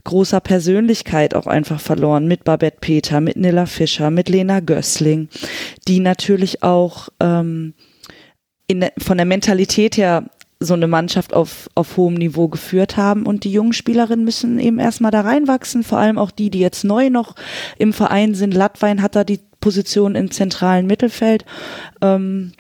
[0.05, 2.27] großer Persönlichkeit auch einfach verloren.
[2.29, 5.29] Mit Babette Peter, mit Nilla Fischer, mit Lena Gößling,
[5.87, 7.75] die natürlich auch ähm,
[8.67, 10.25] in, von der Mentalität her
[10.61, 13.27] so eine Mannschaft auf, auf hohem Niveau geführt haben.
[13.27, 16.85] Und die jungen Spielerinnen müssen eben erstmal da reinwachsen, vor allem auch die, die jetzt
[16.85, 17.37] neu noch
[17.79, 18.55] im Verein sind.
[18.55, 21.45] Lattwein hat da die Position im zentralen Mittelfeld.
[22.01, 22.53] Ähm,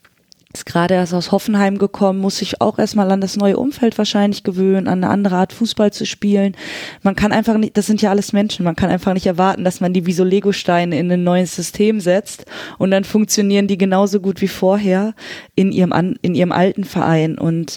[0.54, 4.44] ist gerade erst aus Hoffenheim gekommen, muss sich auch erstmal an das neue Umfeld wahrscheinlich
[4.44, 6.56] gewöhnen, an eine andere Art Fußball zu spielen.
[7.02, 9.80] Man kann einfach nicht, das sind ja alles Menschen, man kann einfach nicht erwarten, dass
[9.80, 12.46] man die wie so Lego-Steine in ein neues System setzt
[12.78, 15.14] und dann funktionieren die genauso gut wie vorher
[15.54, 17.76] in ihrem, in ihrem alten Verein und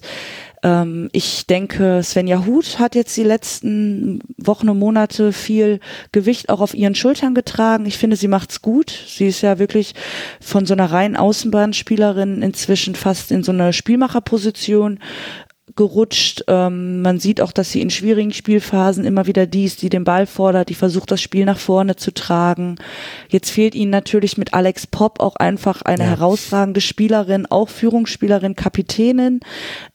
[0.64, 5.80] ähm, ich denke, Svenja Huth hat jetzt die letzten Wochen und Monate viel
[6.12, 7.86] Gewicht auch auf ihren Schultern getragen.
[7.86, 8.92] Ich finde, sie macht's gut.
[9.08, 9.94] Sie ist ja wirklich
[10.40, 15.00] von so einer reinen Außenbahnspielerin inzwischen fast in so einer Spielmacherposition
[15.76, 16.44] gerutscht.
[16.48, 20.26] Ähm, man sieht auch, dass sie in schwierigen Spielphasen immer wieder dies, die den Ball
[20.26, 22.76] fordert, die versucht, das Spiel nach vorne zu tragen.
[23.30, 26.10] Jetzt fehlt ihnen natürlich mit Alex Popp auch einfach eine ja.
[26.10, 29.40] herausragende Spielerin, auch Führungsspielerin, Kapitänin.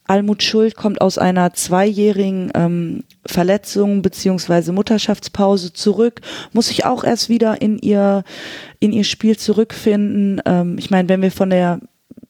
[0.05, 6.21] Almut Schuld kommt aus einer zweijährigen ähm, Verletzung beziehungsweise Mutterschaftspause zurück,
[6.53, 8.23] muss sich auch erst wieder in ihr
[8.79, 10.41] in ihr Spiel zurückfinden.
[10.45, 11.79] Ähm, ich meine, wenn wir von der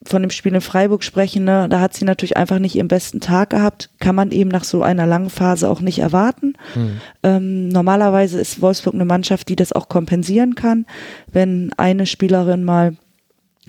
[0.04, 3.20] von dem Spiel in Freiburg sprechen, ne, da hat sie natürlich einfach nicht ihren besten
[3.20, 3.90] Tag gehabt.
[3.98, 6.54] Kann man eben nach so einer langen Phase auch nicht erwarten.
[6.74, 7.00] Mhm.
[7.22, 10.86] Ähm, normalerweise ist Wolfsburg eine Mannschaft, die das auch kompensieren kann,
[11.32, 12.96] wenn eine Spielerin mal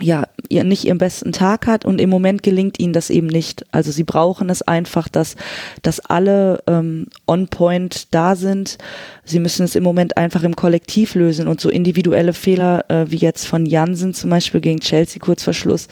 [0.01, 3.65] ja, ihr nicht ihren besten Tag hat und im Moment gelingt ihnen das eben nicht.
[3.71, 5.35] Also sie brauchen es einfach, dass,
[5.81, 8.77] dass alle ähm, on point da sind.
[9.23, 13.17] Sie müssen es im Moment einfach im Kollektiv lösen und so individuelle Fehler äh, wie
[13.17, 15.87] jetzt von Jansen zum Beispiel gegen Chelsea kurz vor Schluss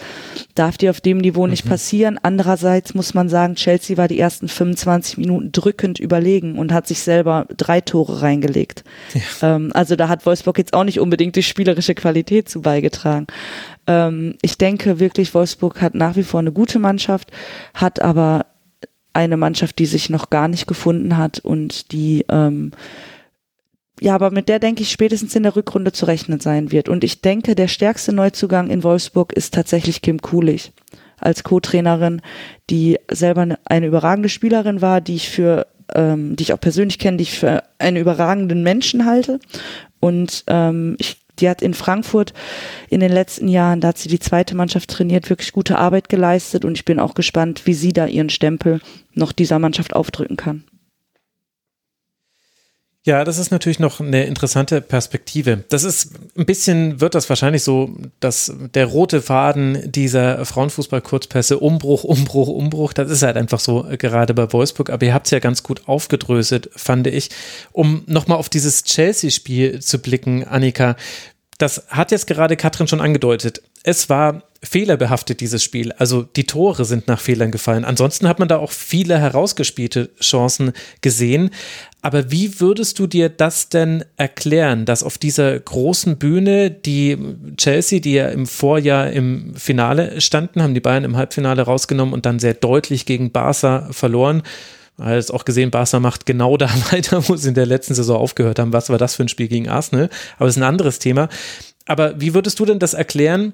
[0.55, 1.51] darf die auf dem Niveau mhm.
[1.51, 2.19] nicht passieren.
[2.21, 6.99] Andererseits muss man sagen, Chelsea war die ersten 25 Minuten drückend überlegen und hat sich
[6.99, 8.83] selber drei Tore reingelegt.
[9.13, 9.55] Ja.
[9.55, 13.27] Ähm, also da hat Wolfsburg jetzt auch nicht unbedingt die spielerische Qualität zu beigetragen.
[13.87, 17.31] Ähm, ich denke wirklich, Wolfsburg hat nach wie vor eine gute Mannschaft,
[17.73, 18.45] hat aber
[19.13, 22.71] eine Mannschaft, die sich noch gar nicht gefunden hat und die ähm,
[23.99, 26.87] ja, aber mit der denke ich spätestens in der Rückrunde zu rechnen sein wird.
[26.87, 30.71] Und ich denke, der stärkste Neuzugang in Wolfsburg ist tatsächlich Kim Kulich
[31.19, 32.21] als Co-Trainerin,
[32.69, 35.65] die selber eine, eine überragende Spielerin war, die ich für,
[35.95, 39.39] ähm, die ich auch persönlich kenne, die ich für einen überragenden Menschen halte.
[39.99, 42.33] Und ähm, ich die hat in Frankfurt
[42.89, 46.65] in den letzten Jahren, da hat sie die zweite Mannschaft trainiert, wirklich gute Arbeit geleistet
[46.65, 48.81] und ich bin auch gespannt, wie sie da ihren Stempel
[49.13, 50.63] noch dieser Mannschaft aufdrücken kann.
[53.07, 55.63] Ja, das ist natürlich noch eine interessante Perspektive.
[55.69, 62.03] Das ist ein bisschen, wird das wahrscheinlich so, dass der rote Faden dieser Frauenfußball-Kurzpässe, Umbruch,
[62.03, 64.89] Umbruch, Umbruch, das ist halt einfach so äh, gerade bei Wolfsburg.
[64.89, 67.29] Aber ihr habt es ja ganz gut aufgedröselt, fand ich.
[67.71, 70.97] Um nochmal auf dieses Chelsea-Spiel zu blicken, Annika,
[71.59, 73.61] das hat jetzt gerade Katrin schon angedeutet.
[73.83, 75.91] Es war fehlerbehaftet, dieses Spiel.
[75.93, 77.85] Also die Tore sind nach Fehlern gefallen.
[77.85, 81.51] Ansonsten hat man da auch viele herausgespielte Chancen gesehen.
[82.01, 87.17] Aber wie würdest du dir das denn erklären, dass auf dieser großen Bühne die
[87.57, 92.25] Chelsea, die ja im Vorjahr im Finale standen, haben die Bayern im Halbfinale rausgenommen und
[92.25, 94.43] dann sehr deutlich gegen Barca verloren.
[95.05, 98.57] Jetzt auch gesehen, Barca macht genau da weiter, wo sie in der letzten Saison aufgehört
[98.57, 98.73] haben.
[98.73, 100.09] Was war das für ein Spiel gegen Arsenal?
[100.37, 101.29] Aber das ist ein anderes Thema.
[101.85, 103.53] Aber wie würdest du denn das erklären,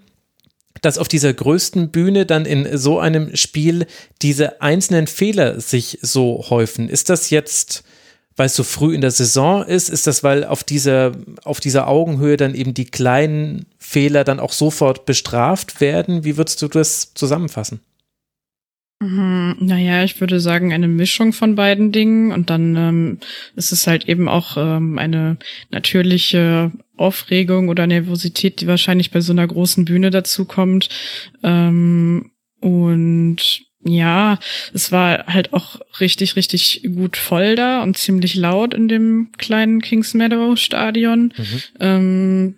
[0.82, 3.86] dass auf dieser größten Bühne dann in so einem Spiel
[4.22, 6.90] diese einzelnen Fehler sich so häufen?
[6.90, 7.84] Ist das jetzt
[8.36, 9.90] weil es so früh in der Saison ist?
[9.90, 11.12] Ist das, weil auf dieser,
[11.44, 16.24] auf dieser Augenhöhe dann eben die kleinen Fehler dann auch sofort bestraft werden?
[16.24, 17.82] Wie würdest du das zusammenfassen?
[19.02, 23.20] Mhm, naja, ich würde sagen, eine Mischung von beiden Dingen und dann ähm,
[23.56, 25.38] ist es halt eben auch ähm, eine
[25.72, 30.90] natürliche Aufregung oder Nervosität, die wahrscheinlich bei so einer großen Bühne dazu kommt.
[31.44, 34.40] Ähm, und ja,
[34.74, 39.82] es war halt auch richtig, richtig gut voll da und ziemlich laut in dem kleinen
[39.82, 41.34] Kings Meadow Stadion.
[41.38, 41.62] Mhm.
[41.80, 42.56] Ähm,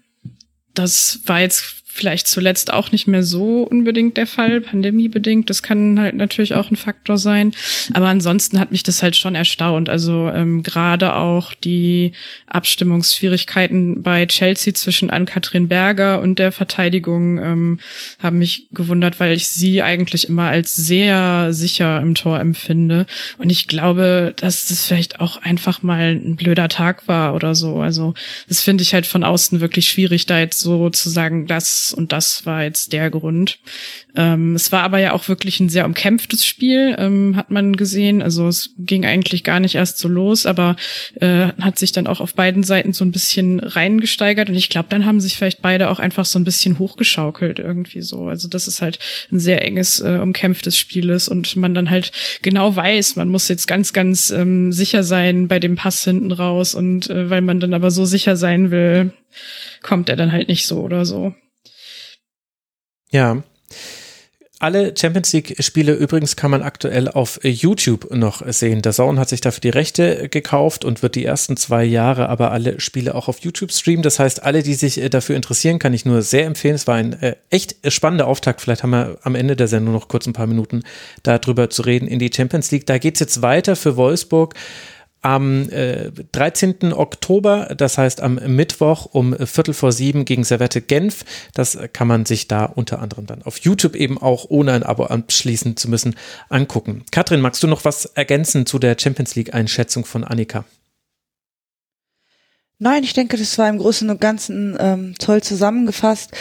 [0.74, 5.50] das war jetzt vielleicht zuletzt auch nicht mehr so unbedingt der Fall, pandemiebedingt.
[5.50, 7.54] Das kann halt natürlich auch ein Faktor sein.
[7.94, 9.88] Aber ansonsten hat mich das halt schon erstaunt.
[9.88, 12.12] Also ähm, gerade auch die
[12.48, 17.80] Abstimmungsschwierigkeiten bei Chelsea zwischen Ann-Kathrin Berger und der Verteidigung ähm,
[18.22, 23.06] haben mich gewundert, weil ich sie eigentlich immer als sehr sicher im Tor empfinde.
[23.38, 27.78] Und ich glaube, dass das vielleicht auch einfach mal ein blöder Tag war oder so.
[27.78, 28.16] Also
[28.50, 32.12] das finde ich halt von außen wirklich schwierig, da jetzt so zu sagen, dass und
[32.12, 33.60] das war jetzt der Grund.
[34.16, 38.22] Ähm, es war aber ja auch wirklich ein sehr umkämpftes Spiel, ähm, hat man gesehen.
[38.22, 40.76] Also es ging eigentlich gar nicht erst so los, aber
[41.20, 44.88] äh, hat sich dann auch auf beiden Seiten so ein bisschen reingesteigert und ich glaube,
[44.90, 48.28] dann haben sich vielleicht beide auch einfach so ein bisschen hochgeschaukelt irgendwie so.
[48.28, 49.00] Also das ist halt
[49.32, 52.12] ein sehr enges, äh, umkämpftes Spiel ist und man dann halt
[52.42, 56.76] genau weiß, man muss jetzt ganz, ganz ähm, sicher sein bei dem Pass hinten raus
[56.76, 59.12] und äh, weil man dann aber so sicher sein will,
[59.82, 61.34] kommt er dann halt nicht so oder so.
[63.16, 63.42] Ja.
[64.60, 68.82] Alle Champions League-Spiele übrigens kann man aktuell auf YouTube noch sehen.
[68.82, 72.52] Der Zone hat sich dafür die Rechte gekauft und wird die ersten zwei Jahre aber
[72.52, 74.02] alle Spiele auch auf YouTube streamen.
[74.02, 76.76] Das heißt, alle, die sich äh, dafür interessieren, kann ich nur sehr empfehlen.
[76.76, 78.60] Es war ein äh, echt spannender Auftakt.
[78.62, 80.84] Vielleicht haben wir am Ende der Sendung noch kurz ein paar Minuten
[81.24, 82.86] darüber zu reden in die Champions League.
[82.86, 84.56] Da geht es jetzt weiter für Wolfsburg
[85.26, 86.94] am äh, 13.
[86.94, 91.26] Oktober, das heißt am Mittwoch um Viertel vor sieben gegen Servette Genf.
[91.56, 95.06] Das kann man sich da unter anderem dann auf YouTube eben auch, ohne ein Abo
[95.06, 96.16] abschließen zu müssen,
[96.50, 97.06] angucken.
[97.10, 100.64] Katrin, magst du noch was ergänzen zu der Champions League-Einschätzung von Annika?
[102.78, 106.32] Nein, ich denke, das war im Großen und Ganzen ähm, toll zusammengefasst.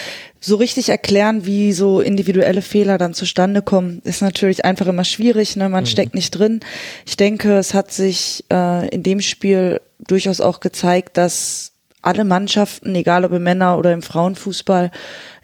[0.40, 5.54] So richtig erklären, wie so individuelle Fehler dann zustande kommen, ist natürlich einfach immer schwierig.
[5.56, 5.68] Ne?
[5.68, 5.88] Man mhm.
[5.88, 6.60] steckt nicht drin.
[7.06, 11.72] Ich denke, es hat sich äh, in dem Spiel durchaus auch gezeigt, dass
[12.02, 14.90] alle Mannschaften, egal ob im Männer- oder im Frauenfußball,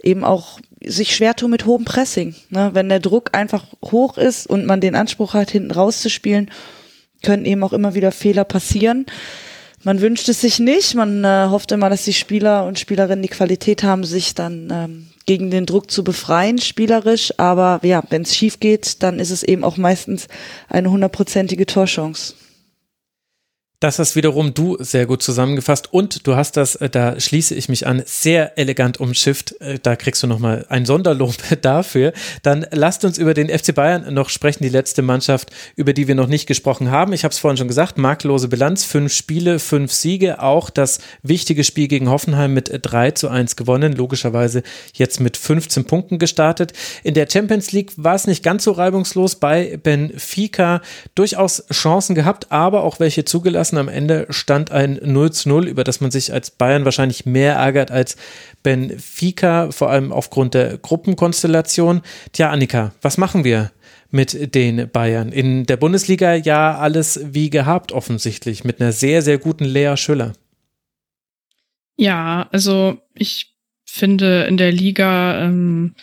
[0.02, 2.34] eben auch sich schwer tun mit hohem Pressing.
[2.50, 2.70] Ne?
[2.72, 6.50] Wenn der Druck einfach hoch ist und man den Anspruch hat, hinten rauszuspielen,
[7.22, 9.06] können eben auch immer wieder Fehler passieren.
[9.82, 10.94] Man wünscht es sich nicht.
[10.94, 15.06] Man äh, hofft immer, dass die Spieler und Spielerinnen die Qualität haben, sich dann ähm,
[15.24, 17.32] gegen den Druck zu befreien, spielerisch.
[17.38, 20.28] Aber ja, wenn es schief geht, dann ist es eben auch meistens
[20.68, 22.34] eine hundertprozentige Torchance.
[23.80, 27.70] Das hast wiederum du sehr gut zusammengefasst und du hast das, äh, da schließe ich
[27.70, 29.58] mich an, sehr elegant umschifft.
[29.62, 32.12] Äh, da kriegst du nochmal ein Sonderlob dafür.
[32.42, 36.14] Dann lasst uns über den FC Bayern noch sprechen, die letzte Mannschaft, über die wir
[36.14, 37.14] noch nicht gesprochen haben.
[37.14, 41.64] Ich habe es vorhin schon gesagt, marklose Bilanz, fünf Spiele, fünf Siege, auch das wichtige
[41.64, 44.62] Spiel gegen Hoffenheim mit 3 zu 1 gewonnen, logischerweise
[44.92, 46.74] jetzt mit 15 Punkten gestartet.
[47.02, 50.82] In der Champions League war es nicht ganz so reibungslos bei Benfica,
[51.14, 53.88] durchaus Chancen gehabt, aber auch welche zugelassen lassen.
[53.88, 57.54] Am Ende stand ein 0 zu 0, über das man sich als Bayern wahrscheinlich mehr
[57.54, 58.16] ärgert als
[58.62, 62.02] Benfica, vor allem aufgrund der Gruppenkonstellation.
[62.32, 63.70] Tja, Annika, was machen wir?
[64.12, 65.30] mit den Bayern.
[65.30, 70.32] In der Bundesliga ja alles wie gehabt offensichtlich, mit einer sehr, sehr guten Lea Schüller.
[71.96, 73.54] Ja, also ich
[73.84, 75.94] finde in der Liga ähm,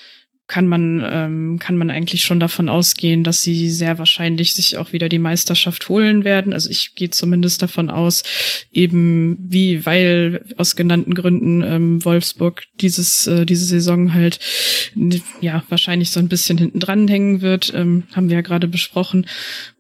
[0.48, 4.94] kann man, ähm, kann man eigentlich schon davon ausgehen, dass sie sehr wahrscheinlich sich auch
[4.94, 6.54] wieder die Meisterschaft holen werden.
[6.54, 8.24] Also ich gehe zumindest davon aus,
[8.72, 14.40] eben wie, weil aus genannten Gründen ähm, Wolfsburg dieses, äh, diese Saison halt
[15.42, 19.26] ja wahrscheinlich so ein bisschen hinten dran hängen wird, ähm, haben wir ja gerade besprochen.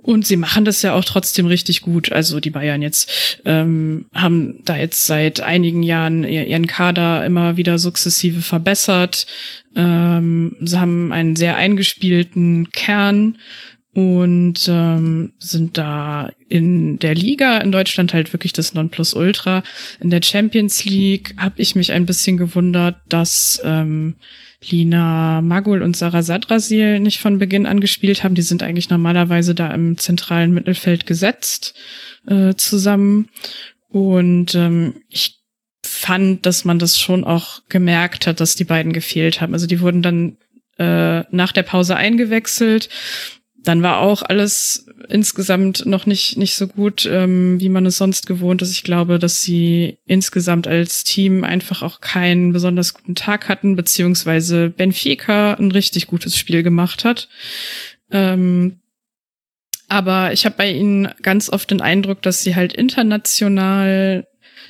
[0.07, 2.13] Und sie machen das ja auch trotzdem richtig gut.
[2.13, 7.78] Also die Bayern jetzt ähm, haben da jetzt seit einigen Jahren ihren Kader immer wieder
[7.78, 9.28] sukzessive verbessert.
[9.76, 13.38] Ähm, sie haben einen sehr eingespielten Kern
[13.93, 19.63] und ähm, sind da in der Liga in Deutschland halt wirklich das Nonplusultra.
[19.99, 24.15] In der Champions League habe ich mich ein bisschen gewundert, dass ähm,
[24.70, 28.36] Lina Magul und Sarah Sadrasil nicht von Beginn an gespielt haben.
[28.36, 31.74] Die sind eigentlich normalerweise da im zentralen Mittelfeld gesetzt
[32.28, 33.30] äh, zusammen.
[33.89, 35.37] Und ähm, ich
[35.98, 39.54] fand, dass man das schon auch gemerkt hat, dass die beiden gefehlt haben.
[39.54, 40.38] Also die wurden dann
[40.78, 42.89] äh, nach der Pause eingewechselt
[43.68, 48.26] dann war auch alles insgesamt noch nicht, nicht so gut, ähm, wie man es sonst
[48.26, 48.72] gewohnt ist.
[48.72, 54.70] Ich glaube, dass sie insgesamt als Team einfach auch keinen besonders guten Tag hatten, beziehungsweise
[54.70, 57.28] Benfica ein richtig gutes Spiel gemacht hat.
[58.10, 58.80] Ähm,
[59.89, 64.28] aber ich habe bei ihnen ganz oft den Eindruck, dass sie halt international,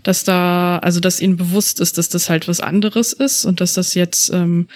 [0.08, 3.74] dass da, also dass ihnen bewusst ist, dass das halt was anderes ist und dass
[3.74, 4.68] das jetzt ähm,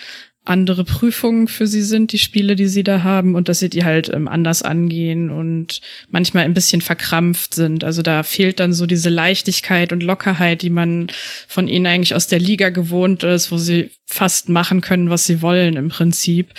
[0.43, 3.85] andere Prüfungen für sie sind, die Spiele, die sie da haben, und dass sie die
[3.85, 5.79] halt ähm, anders angehen und
[6.09, 7.85] manchmal ein bisschen verkrampft sind.
[7.85, 11.07] Also da fehlt dann so diese Leichtigkeit und Lockerheit, die man
[11.47, 15.41] von ihnen eigentlich aus der Liga gewohnt ist, wo sie fast machen können, was sie
[15.41, 16.49] wollen im Prinzip.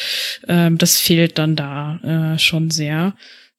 [0.48, 3.14] Ähm, das fehlt dann da äh, schon sehr.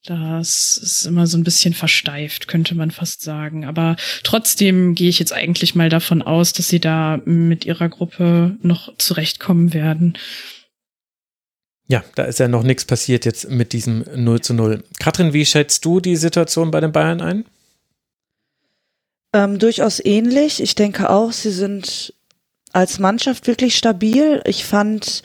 [0.05, 3.63] Das ist immer so ein bisschen versteift, könnte man fast sagen.
[3.63, 8.57] Aber trotzdem gehe ich jetzt eigentlich mal davon aus, dass sie da mit ihrer Gruppe
[8.61, 10.17] noch zurechtkommen werden.
[11.87, 14.83] Ja, da ist ja noch nichts passiert jetzt mit diesem 0 zu 0.
[14.99, 17.45] Katrin, wie schätzt du die Situation bei den Bayern ein?
[19.33, 20.61] Ähm, durchaus ähnlich.
[20.61, 22.13] Ich denke auch, sie sind
[22.73, 24.41] als Mannschaft wirklich stabil.
[24.45, 25.23] Ich fand,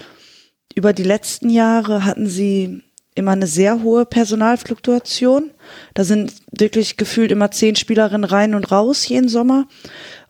[0.75, 2.83] über die letzten Jahre hatten sie
[3.19, 5.51] immer eine sehr hohe Personalfluktuation.
[5.95, 9.67] Da sind wirklich gefühlt immer zehn Spielerinnen rein und raus jeden Sommer.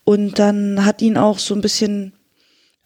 [0.05, 2.13] Und dann hat ihnen auch so ein bisschen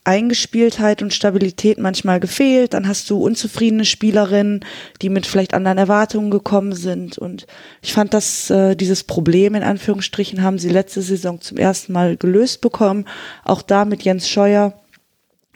[0.04, 2.74] Eingespieltheit und Stabilität manchmal gefehlt.
[2.74, 4.64] Dann hast du unzufriedene Spielerinnen,
[5.00, 7.18] die mit vielleicht anderen Erwartungen gekommen sind.
[7.18, 7.46] Und
[7.80, 12.16] ich fand, dass äh, dieses Problem in Anführungsstrichen haben sie letzte Saison zum ersten Mal
[12.16, 13.06] gelöst bekommen.
[13.44, 14.74] Auch da mit Jens Scheuer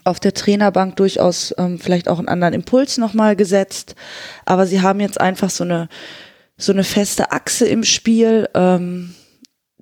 [0.07, 3.95] auf der Trainerbank durchaus ähm, vielleicht auch einen anderen Impuls nochmal gesetzt.
[4.45, 5.89] Aber sie haben jetzt einfach so eine,
[6.57, 9.15] so eine feste Achse im Spiel, ähm,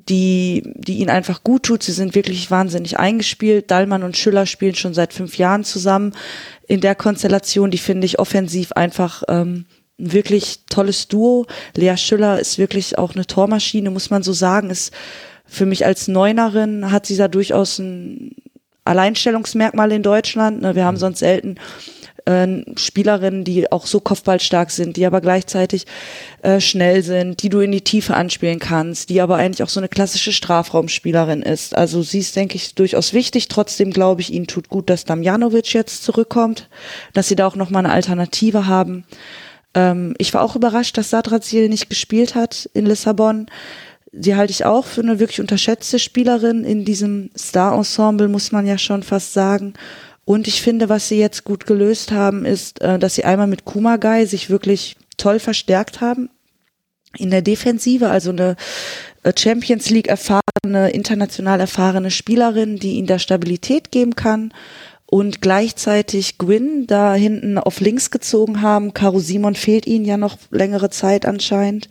[0.09, 1.83] die, die ihnen einfach gut tut.
[1.83, 3.71] Sie sind wirklich wahnsinnig eingespielt.
[3.71, 6.13] Dallmann und Schüller spielen schon seit fünf Jahren zusammen
[6.67, 7.71] in der Konstellation.
[7.71, 9.67] Die finde ich offensiv einfach ähm,
[9.99, 11.47] ein wirklich tolles Duo.
[11.75, 14.71] Lea Schüller ist wirklich auch eine Tormaschine, muss man so sagen.
[14.71, 14.93] Ist
[15.47, 18.35] für mich als Neunerin hat sie da durchaus ein
[18.85, 20.63] Alleinstellungsmerkmal in Deutschland.
[20.63, 20.75] Ne?
[20.75, 21.01] Wir haben mhm.
[21.01, 21.57] sonst selten
[22.25, 25.87] äh, Spielerinnen, die auch so kopfballstark sind, die aber gleichzeitig
[26.43, 29.81] äh, schnell sind, die du in die Tiefe anspielen kannst, die aber eigentlich auch so
[29.81, 31.77] eine klassische Strafraumspielerin ist.
[31.77, 33.49] Also sie ist, denke ich, durchaus wichtig.
[33.49, 36.69] Trotzdem glaube ich, ihnen tut gut, dass Damjanovic jetzt zurückkommt,
[37.13, 39.05] dass sie da auch nochmal eine Alternative haben.
[39.75, 43.47] Ähm, ich war auch überrascht, dass Sadrazil nicht gespielt hat in Lissabon
[44.17, 48.79] die halte ich auch für eine wirklich unterschätzte Spielerin in diesem Star-Ensemble, muss man ja
[48.79, 49.75] schon fast sagen.
[50.25, 53.65] Und ich finde, was sie jetzt gut gelöst haben, ist, äh, dass sie einmal mit
[53.65, 56.31] Kumagai sich wirklich toll verstärkt haben
[57.19, 58.57] in der Defensive, also eine
[59.23, 64.53] äh, Champions League erfahrene, international erfahrene Spielerin, die ihnen da Stabilität geben kann
[65.07, 68.95] und gleichzeitig Gwyn da hinten auf links gezogen haben.
[68.95, 71.89] Caro Simon fehlt ihnen ja noch längere Zeit anscheinend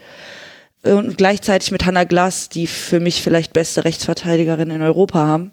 [0.83, 5.51] und gleichzeitig mit Hannah Glass, die für mich vielleicht beste Rechtsverteidigerin in Europa haben.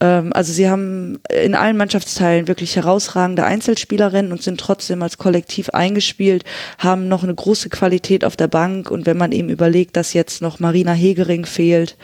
[0.00, 5.70] Ähm, also sie haben in allen Mannschaftsteilen wirklich herausragende Einzelspielerinnen und sind trotzdem als Kollektiv
[5.70, 6.44] eingespielt,
[6.78, 10.42] haben noch eine große Qualität auf der Bank und wenn man eben überlegt, dass jetzt
[10.42, 11.96] noch Marina Hegering fehlt,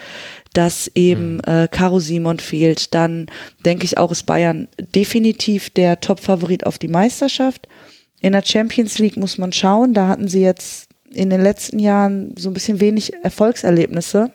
[0.55, 1.41] dass eben mhm.
[1.47, 3.27] äh, Caro Simon fehlt, dann
[3.65, 7.69] denke ich auch, ist Bayern definitiv der Top-Favorit auf die Meisterschaft.
[8.21, 12.35] In der Champions League muss man schauen, da hatten sie jetzt in den letzten Jahren
[12.39, 14.31] so ein bisschen wenig Erfolgserlebnisse.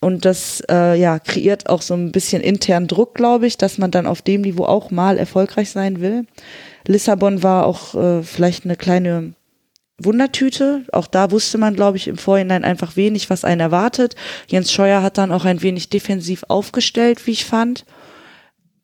[0.00, 3.90] Und das äh, ja, kreiert auch so ein bisschen internen Druck, glaube ich, dass man
[3.90, 6.26] dann auf dem Niveau auch mal erfolgreich sein will.
[6.86, 9.32] Lissabon war auch äh, vielleicht eine kleine
[9.98, 10.84] Wundertüte.
[10.92, 14.14] Auch da wusste man, glaube ich, im Vorhinein einfach wenig, was einen erwartet.
[14.46, 17.84] Jens Scheuer hat dann auch ein wenig defensiv aufgestellt, wie ich fand.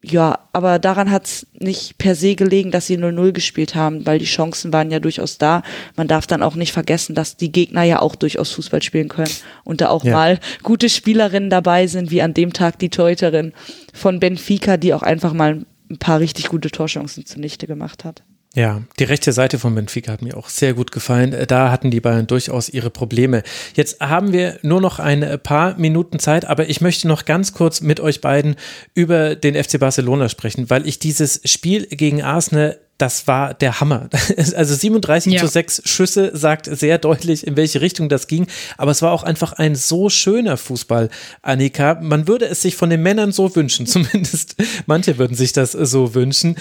[0.04, 4.18] Ja, aber daran hat es nicht per se gelegen, dass sie 0-0 gespielt haben, weil
[4.18, 5.62] die Chancen waren ja durchaus da.
[5.94, 9.30] Man darf dann auch nicht vergessen, dass die Gegner ja auch durchaus Fußball spielen können
[9.62, 10.12] und da auch ja.
[10.12, 13.52] mal gute Spielerinnen dabei sind, wie an dem Tag die Teuterin
[13.94, 18.24] von Benfica, die auch einfach mal ein paar richtig gute Torchancen zunichte gemacht hat.
[18.54, 21.32] Ja, die rechte Seite von Benfica hat mir auch sehr gut gefallen.
[21.32, 23.42] Äh, da hatten die Bayern durchaus ihre Probleme.
[23.74, 27.80] Jetzt haben wir nur noch ein paar Minuten Zeit, aber ich möchte noch ganz kurz
[27.80, 28.56] mit euch beiden
[28.94, 34.08] über den FC Barcelona sprechen, weil ich dieses Spiel gegen Arsenal das war der Hammer.
[34.54, 35.40] Also 37 ja.
[35.40, 38.46] zu 6 Schüsse sagt sehr deutlich, in welche Richtung das ging.
[38.76, 41.08] Aber es war auch einfach ein so schöner Fußball,
[41.42, 41.98] Annika.
[42.00, 43.86] Man würde es sich von den Männern so wünschen.
[43.88, 44.54] Zumindest
[44.86, 46.56] manche würden sich das so wünschen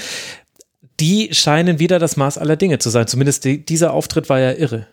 [1.02, 3.08] die scheinen wieder das Maß aller Dinge zu sein.
[3.08, 4.88] Zumindest die, dieser Auftritt war ja irre.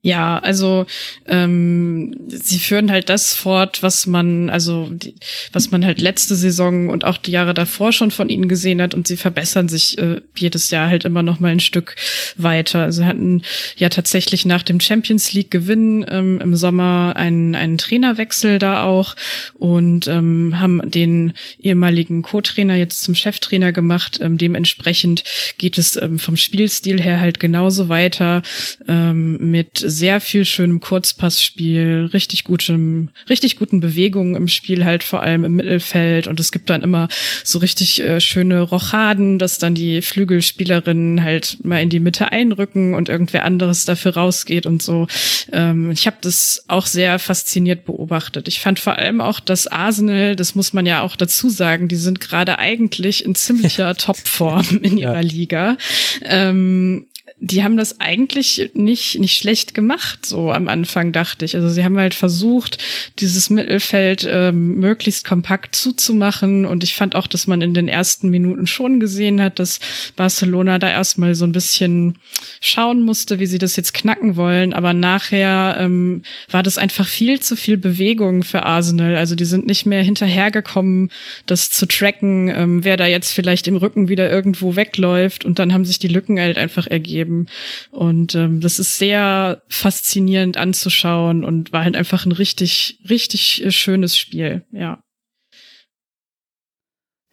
[0.00, 0.86] Ja, also
[1.26, 5.16] ähm, sie führen halt das fort, was man, also die,
[5.52, 8.94] was man halt letzte Saison und auch die Jahre davor schon von ihnen gesehen hat
[8.94, 11.96] und sie verbessern sich äh, jedes Jahr halt immer noch mal ein Stück
[12.36, 12.84] weiter.
[12.84, 13.42] Also hatten
[13.76, 19.16] ja tatsächlich nach dem Champions League Gewinn ähm, im Sommer einen, einen Trainerwechsel da auch
[19.54, 24.20] und ähm, haben den ehemaligen Co-Trainer jetzt zum Cheftrainer gemacht.
[24.22, 25.24] Ähm, dementsprechend
[25.58, 28.42] geht es ähm, vom Spielstil her halt genauso weiter
[28.86, 35.22] ähm, mit sehr viel schönem Kurzpassspiel, richtig gutem, richtig guten Bewegungen im Spiel halt vor
[35.22, 37.08] allem im Mittelfeld und es gibt dann immer
[37.44, 42.94] so richtig äh, schöne Rochaden, dass dann die Flügelspielerinnen halt mal in die Mitte einrücken
[42.94, 45.06] und irgendwer anderes dafür rausgeht und so.
[45.52, 48.48] Ähm, ich habe das auch sehr fasziniert beobachtet.
[48.48, 51.96] Ich fand vor allem auch, dass Arsenal, das muss man ja auch dazu sagen, die
[51.96, 55.20] sind gerade eigentlich in ziemlicher Topform in ihrer ja.
[55.20, 55.76] Liga.
[56.22, 57.06] Ähm,
[57.40, 61.54] die haben das eigentlich nicht, nicht schlecht gemacht, so am Anfang dachte ich.
[61.54, 62.78] Also sie haben halt versucht,
[63.20, 66.66] dieses Mittelfeld ähm, möglichst kompakt zuzumachen.
[66.66, 69.78] Und ich fand auch, dass man in den ersten Minuten schon gesehen hat, dass
[70.16, 72.18] Barcelona da erstmal so ein bisschen
[72.60, 74.72] schauen musste, wie sie das jetzt knacken wollen.
[74.72, 79.16] Aber nachher ähm, war das einfach viel zu viel Bewegung für Arsenal.
[79.16, 81.12] Also die sind nicht mehr hinterhergekommen,
[81.46, 85.44] das zu tracken, ähm, wer da jetzt vielleicht im Rücken wieder irgendwo wegläuft.
[85.44, 87.46] Und dann haben sich die Lücken halt einfach ergeben geben.
[87.90, 93.70] Und ähm, das ist sehr faszinierend anzuschauen und war halt einfach ein richtig, richtig äh,
[93.70, 95.02] schönes Spiel, ja.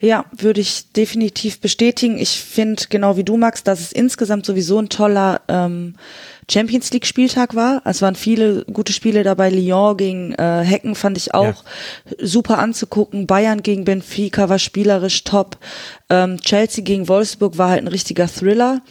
[0.06, 2.20] Ja, würde ich definitiv bestätigen.
[2.20, 5.96] Ich finde, genau wie du, Max, dass es insgesamt sowieso ein toller ähm,
[6.48, 7.82] Champions League Spieltag war.
[7.86, 9.50] Es waren viele gute Spiele dabei.
[9.50, 11.64] Lyon gegen äh, Hecken fand ich auch
[12.06, 12.12] ja.
[12.22, 13.26] super anzugucken.
[13.26, 15.58] Bayern gegen Benfica war spielerisch top.
[16.12, 18.82] Ähm, Chelsea gegen Wolfsburg war halt ein richtiger Thriller.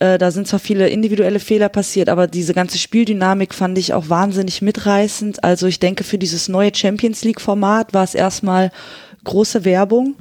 [0.00, 4.10] Äh, da sind zwar viele individuelle Fehler passiert, aber diese ganze Spieldynamik fand ich auch
[4.10, 5.42] wahnsinnig mitreißend.
[5.42, 8.70] Also ich denke, für dieses neue Champions League Format war es erstmal
[9.24, 10.16] große Werbung.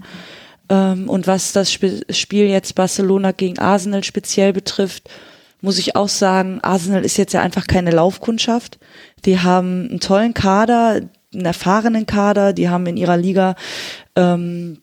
[0.74, 5.10] Und was das Spiel jetzt Barcelona gegen Arsenal speziell betrifft,
[5.62, 8.78] muss ich auch sagen, Arsenal ist jetzt ja einfach keine Laufkundschaft.
[9.26, 11.02] Die haben einen tollen Kader,
[11.34, 13.56] einen erfahrenen Kader, die haben in ihrer Liga
[14.16, 14.82] ähm,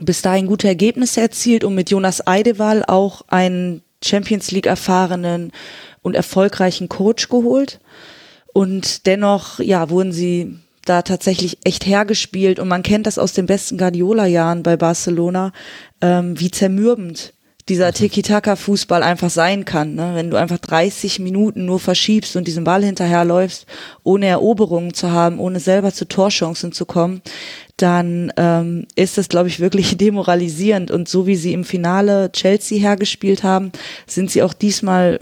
[0.00, 5.52] bis dahin gute Ergebnisse erzielt und mit Jonas Eidewall auch einen Champions League erfahrenen
[6.02, 7.80] und erfolgreichen Coach geholt.
[8.52, 13.46] Und dennoch, ja, wurden sie da tatsächlich echt hergespielt und man kennt das aus den
[13.46, 15.52] besten Guardiola-Jahren bei Barcelona,
[16.00, 17.34] ähm, wie zermürbend
[17.68, 17.94] dieser mhm.
[17.94, 19.94] Tiki-Taka-Fußball einfach sein kann.
[19.94, 20.12] Ne?
[20.14, 23.66] Wenn du einfach 30 Minuten nur verschiebst und diesen Ball hinterherläufst,
[24.02, 27.22] ohne Eroberungen zu haben, ohne selber zu Torchancen zu kommen,
[27.76, 30.90] dann ähm, ist das, glaube ich, wirklich demoralisierend.
[30.90, 33.72] Und so wie sie im Finale Chelsea hergespielt haben,
[34.06, 35.20] sind sie auch diesmal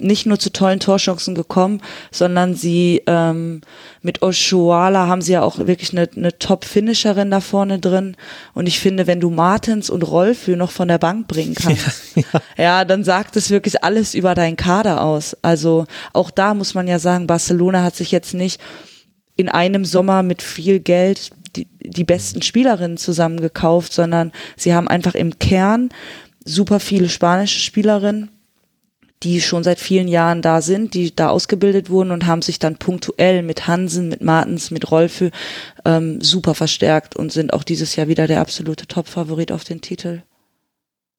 [0.00, 1.80] nicht nur zu tollen Torchancen gekommen,
[2.10, 3.60] sondern sie ähm,
[4.02, 8.16] mit Oshuala haben sie ja auch wirklich eine, eine Top-Finisherin da vorne drin.
[8.54, 12.22] Und ich finde, wenn du Martens und Rolfö noch von der Bank bringen kannst, ja,
[12.32, 12.40] ja.
[12.56, 15.36] ja, dann sagt es wirklich alles über deinen Kader aus.
[15.42, 18.60] Also auch da muss man ja sagen, Barcelona hat sich jetzt nicht
[19.36, 25.14] in einem Sommer mit viel Geld die, die besten Spielerinnen zusammengekauft, sondern sie haben einfach
[25.14, 25.88] im Kern
[26.44, 28.30] super viele spanische Spielerinnen
[29.22, 32.76] die schon seit vielen Jahren da sind, die da ausgebildet wurden und haben sich dann
[32.76, 35.30] punktuell mit Hansen, mit Martens, mit Rolfe
[35.84, 40.22] ähm, super verstärkt und sind auch dieses Jahr wieder der absolute Top-Favorit auf den Titel.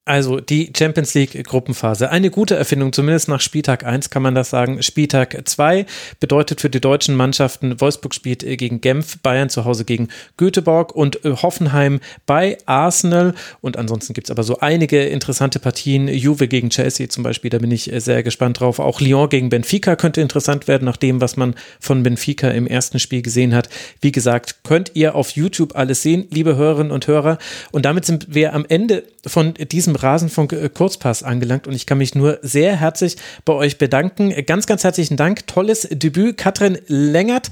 [0.04, 2.10] Also die Champions League Gruppenphase.
[2.10, 4.82] Eine gute Erfindung, zumindest nach Spieltag 1 kann man das sagen.
[4.82, 5.86] Spieltag 2
[6.18, 10.92] bedeutet für die deutschen Mannschaften, Wolfsburg spielt äh, gegen Genf, Bayern zu Hause gegen Göteborg
[10.92, 13.36] und äh, Hoffenheim bei Arsenal.
[13.60, 16.08] Und ansonsten gibt es aber so einige interessante Partien.
[16.08, 18.80] Juve gegen Chelsea zum Beispiel, da bin ich äh, sehr gespannt drauf.
[18.80, 22.98] Auch Lyon gegen Benfica könnte interessant werden, nach dem, was man von Benfica im ersten
[22.98, 23.68] Spiel gesehen hat.
[24.00, 27.38] Wie gesagt, könnt ihr auf YouTube alles sehen, liebe Hörerinnen und Hörer.
[27.70, 31.86] Und damit sind wir am Ende von diesem diesem Rasenfunk äh, Kurzpass angelangt und ich
[31.86, 34.32] kann mich nur sehr herzlich bei euch bedanken.
[34.46, 35.46] Ganz, ganz herzlichen Dank.
[35.46, 36.36] Tolles Debüt.
[36.36, 37.50] Katrin Längert,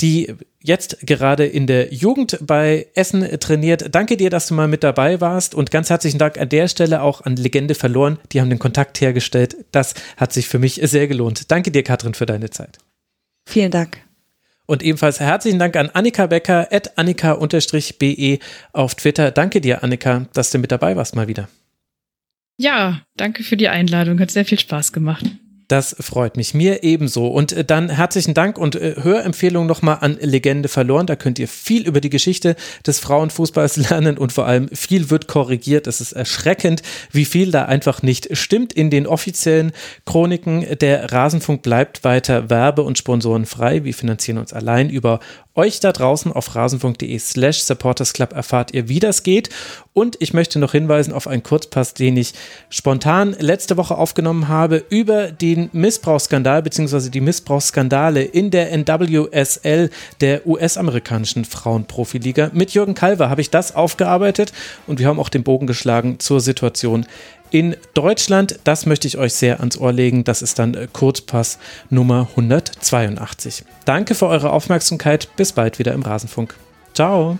[0.00, 3.94] die jetzt gerade in der Jugend bei Essen trainiert.
[3.94, 7.02] Danke dir, dass du mal mit dabei warst und ganz herzlichen Dank an der Stelle
[7.02, 8.18] auch an Legende verloren.
[8.32, 9.56] Die haben den Kontakt hergestellt.
[9.72, 11.50] Das hat sich für mich sehr gelohnt.
[11.50, 12.78] Danke dir, Katrin, für deine Zeit.
[13.48, 14.11] Vielen Dank.
[14.66, 18.38] Und ebenfalls herzlichen Dank an Annika Becker, at Annika-BE
[18.72, 19.30] auf Twitter.
[19.30, 21.48] Danke dir, Annika, dass du mit dabei warst mal wieder.
[22.58, 24.20] Ja, danke für die Einladung.
[24.20, 25.24] Hat sehr viel Spaß gemacht.
[25.68, 26.54] Das freut mich.
[26.54, 27.28] Mir ebenso.
[27.28, 31.06] Und äh, dann herzlichen Dank und äh, Hörempfehlung nochmal an Legende verloren.
[31.06, 32.56] Da könnt ihr viel über die Geschichte
[32.86, 35.86] des Frauenfußballs lernen und vor allem viel wird korrigiert.
[35.86, 39.72] Es ist erschreckend, wie viel da einfach nicht stimmt in den offiziellen
[40.04, 40.66] Chroniken.
[40.80, 43.84] Der Rasenfunk bleibt weiter werbe- und sponsorenfrei.
[43.84, 45.20] Wir finanzieren uns allein über
[45.54, 49.50] euch da draußen auf rasen.de slash supportersclub erfahrt ihr, wie das geht.
[49.92, 52.32] Und ich möchte noch hinweisen auf einen Kurzpass, den ich
[52.70, 57.10] spontan letzte Woche aufgenommen habe über den Missbrauchsskandal bzw.
[57.10, 59.90] die Missbrauchsskandale in der NWSL,
[60.20, 62.50] der US-amerikanischen Frauenprofiliga.
[62.54, 64.52] Mit Jürgen Kalver habe ich das aufgearbeitet
[64.86, 67.06] und wir haben auch den Bogen geschlagen zur Situation
[67.52, 68.58] in Deutschland.
[68.64, 70.24] Das möchte ich euch sehr ans Ohr legen.
[70.24, 71.58] Das ist dann äh, Kurzpass
[71.90, 73.64] Nummer 182.
[73.84, 75.28] Danke für eure Aufmerksamkeit.
[75.36, 76.54] Bis bald wieder im Rasenfunk.
[76.94, 77.38] Ciao.